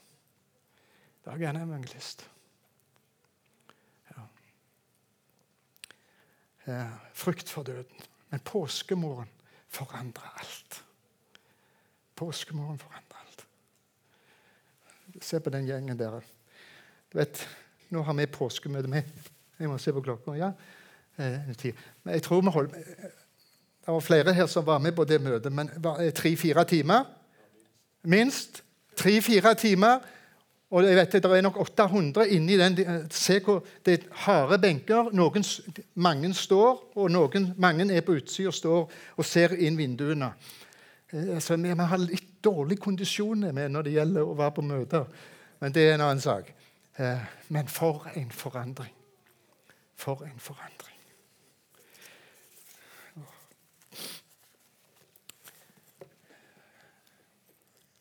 I 1.21 1.27
dag 1.27 1.43
er 1.43 1.53
han 1.53 1.61
evangelist. 1.65 2.25
Ja. 4.13 4.25
Eh, 6.67 6.95
frykt 7.13 7.53
for 7.53 7.69
døden. 7.69 8.09
Men 8.31 8.41
påskemorgen 8.41 9.29
forandrer 9.69 10.39
alt. 10.41 10.85
Påskemorgen 12.23 12.79
forandrer 12.79 13.19
alt. 13.19 13.47
Se 15.21 15.41
på 15.41 15.51
den 15.51 15.67
gjengen 15.67 15.99
der. 15.99 16.21
Du 17.13 17.19
vet, 17.19 17.49
Nå 17.91 18.03
har 18.03 18.15
vi 18.15 18.27
påskemøte. 18.27 18.89
med. 18.89 19.03
Jeg 19.59 19.69
må 19.69 19.79
se 19.79 19.93
på 19.93 20.01
klokka. 20.01 20.33
ja. 20.33 20.53
Eh, 21.19 21.73
men 22.05 22.15
jeg 22.15 22.23
tror 22.23 22.41
vi 22.41 22.51
holder 22.51 22.75
Det 22.75 23.87
var 23.87 24.01
flere 24.01 24.35
her 24.35 24.47
som 24.47 24.67
var 24.67 24.79
med 24.79 24.93
på 24.93 25.05
det 25.05 25.21
møtet, 25.21 25.53
men 25.53 25.69
tre-fire 26.15 26.65
timer? 26.65 27.05
Minst. 28.03 28.63
Tre-fire 28.97 29.55
timer. 29.55 29.99
Og 30.71 30.85
jeg 30.85 30.97
vet, 30.97 31.13
Det 31.13 31.25
er 31.25 31.41
nok 31.41 31.57
800 31.57 32.29
inni 32.29 32.57
den. 32.57 33.11
Se 33.11 33.41
hvor 33.41 33.65
det 33.85 33.95
er 33.95 34.07
harde 34.13 34.59
benker. 34.59 35.11
Noen, 35.13 35.45
mange 35.95 36.35
står, 36.35 36.93
og 36.95 37.11
noen, 37.11 37.55
mange 37.59 37.97
er 37.97 38.01
på 38.01 38.13
utsida 38.13 38.49
og 38.49 38.55
står 38.55 38.91
og 39.17 39.25
ser 39.25 39.49
inn 39.49 39.77
vinduene. 39.77 40.33
Eh, 41.13 41.39
så 41.39 41.57
vi, 41.57 41.71
har 41.71 41.99
litt 41.99 42.43
dårlig 42.43 42.81
kondisjon 42.81 43.45
når 43.53 43.85
det 43.85 43.97
gjelder 43.97 44.25
å 44.25 44.37
være 44.39 44.57
på 44.57 44.65
møter. 44.67 45.09
Men 45.61 45.75
det 45.75 45.85
er 45.87 45.95
en 45.97 46.07
annen 46.09 46.25
sak. 46.25 46.49
Eh, 46.97 47.27
men 47.53 47.69
for 47.69 48.09
en 48.17 48.33
forandring. 48.33 48.95
For 49.95 50.25
en 50.27 50.41
forandring. 50.41 50.89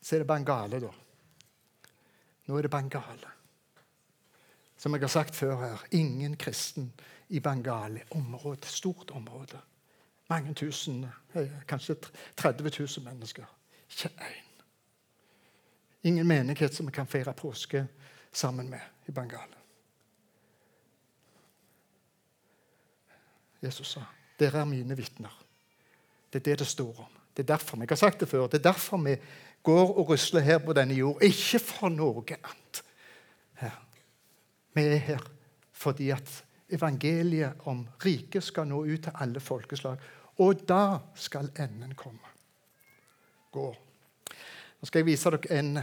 Så 0.02 0.16
er 0.16 0.24
det 0.24 0.26
Bangale, 0.28 0.80
da. 0.82 0.88
Nå 2.48 2.56
er 2.58 2.66
det 2.66 2.72
Bangale. 2.72 3.30
Som 4.76 4.96
jeg 4.96 5.04
har 5.04 5.12
sagt 5.12 5.36
før 5.38 5.60
her, 5.60 5.84
ingen 5.94 6.34
kristen 6.36 6.90
i 7.30 7.40
Bangale. 7.40 8.02
Område, 8.10 8.66
stort 8.66 9.14
område. 9.14 9.60
Mange 10.32 10.54
tusen, 10.54 11.06
eh, 11.34 11.50
kanskje 11.68 11.96
30 12.36 12.70
000 12.78 13.04
mennesker. 13.04 13.44
Ikke 13.90 14.08
én. 14.08 14.62
Ingen 16.02 16.26
menighet 16.26 16.74
som 16.74 16.86
vi 16.86 16.92
kan 16.92 17.06
feire 17.06 17.32
påske 17.32 17.86
sammen 18.32 18.70
med 18.70 18.80
i 19.06 19.10
Bengal. 19.10 19.48
Jesus 23.62 23.86
sa, 23.86 24.00
'Dere 24.38 24.58
er 24.58 24.64
mine 24.64 24.94
vitner'. 24.94 25.42
Det 26.32 26.38
er 26.38 26.44
det 26.44 26.58
det 26.58 26.66
står 26.66 26.98
om. 26.98 27.18
Det 27.36 27.42
er 27.42 27.56
derfor 27.56 27.76
vi 27.76 27.86
har 27.88 27.96
sagt 27.96 28.20
det 28.20 28.28
før, 28.28 28.46
det 28.46 28.54
er 28.54 28.72
derfor 28.72 28.96
vi 28.96 29.16
går 29.62 29.98
og 29.98 30.08
rusler 30.08 30.40
her 30.40 30.58
på 30.58 30.72
denne 30.72 30.94
jord. 30.94 31.22
Ikke 31.22 31.58
for 31.58 31.88
noe 31.88 32.24
annet. 32.30 32.82
Her. 33.54 33.86
Vi 34.74 34.82
er 34.82 34.96
her 34.96 35.30
fordi 35.72 36.10
at 36.10 36.44
evangeliet 36.68 37.52
om 37.64 37.88
riket 38.04 38.42
skal 38.42 38.66
nå 38.66 38.84
ut 38.84 39.02
til 39.02 39.12
alle 39.14 39.40
folkeslag. 39.40 39.98
Og 40.40 40.64
da 40.68 40.98
skal 41.14 41.50
enden 41.60 41.94
komme. 41.94 42.32
Gå. 43.52 43.66
Nå 44.80 44.88
skal 44.88 45.02
jeg 45.02 45.10
vise 45.10 45.30
dere 45.30 45.58
en, 45.58 45.76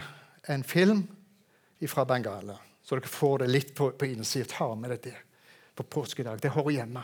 en 0.50 0.64
film 0.66 1.04
fra 1.88 2.04
Bengala, 2.10 2.58
så 2.84 2.98
dere 2.98 3.12
får 3.12 3.44
det 3.44 3.52
litt 3.52 3.76
på, 3.78 3.92
på 3.94 4.10
innsiden. 4.10 4.50
Ta 4.50 4.74
med 4.76 4.96
dere 4.96 5.04
det 5.06 5.18
på 5.80 5.84
påskedag. 5.84 6.42
Det 6.42 6.52
hører 6.52 6.80
hjemme. 6.80 7.04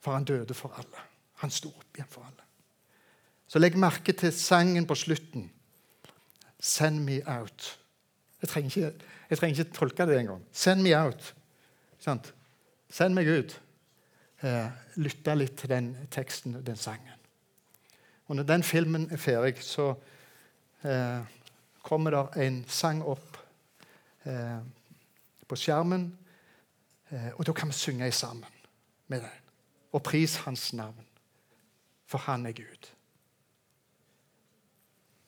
For 0.00 0.14
han 0.14 0.24
døde 0.24 0.54
for 0.54 0.76
alle. 0.78 1.02
Han 1.42 1.50
sto 1.50 1.72
opp 1.72 1.96
igjen 1.96 2.08
for 2.08 2.24
alle. 2.24 2.44
Så 3.50 3.58
legg 3.58 3.76
merke 3.80 4.14
til 4.14 4.32
sangen 4.32 4.86
på 4.86 4.94
slutten. 4.94 5.50
'Send 6.60 7.00
me 7.04 7.22
out'. 7.26 7.78
Jeg 8.42 8.48
trenger 8.48 8.68
ikke, 8.68 9.04
jeg 9.30 9.38
trenger 9.38 9.58
ikke 9.58 9.72
tolke 9.72 10.06
det 10.06 10.18
engang. 10.20 10.44
'Send 10.52 10.82
me 10.82 10.92
out'. 10.94 11.32
Sant? 11.98 12.34
Send 12.90 13.14
meg 13.14 13.26
ut. 13.26 13.60
Eh, 14.40 14.68
lytte 14.96 15.34
litt 15.36 15.58
til 15.60 15.68
den 15.68 15.90
teksten, 16.10 16.56
den 16.64 16.76
sangen. 16.76 17.18
Og 18.30 18.36
når 18.36 18.46
den 18.48 18.62
filmen 18.62 19.08
er 19.12 19.20
ferdig, 19.20 19.58
så 19.66 19.90
eh, 20.86 21.20
kommer 21.82 22.14
det 22.14 22.44
en 22.46 22.60
sang 22.68 23.02
opp 23.02 23.36
eh, 24.24 24.60
på 25.48 25.58
skjermen. 25.58 26.06
Eh, 27.10 27.32
og 27.34 27.44
da 27.46 27.52
kan 27.52 27.68
vi 27.68 27.76
synge 27.76 28.12
sammen 28.12 28.48
med 29.08 29.26
den. 29.26 29.36
Og 29.92 30.02
pris 30.06 30.36
hans 30.46 30.72
navn, 30.72 31.04
for 32.06 32.22
han 32.28 32.46
er 32.46 32.54
Gud. 32.54 32.90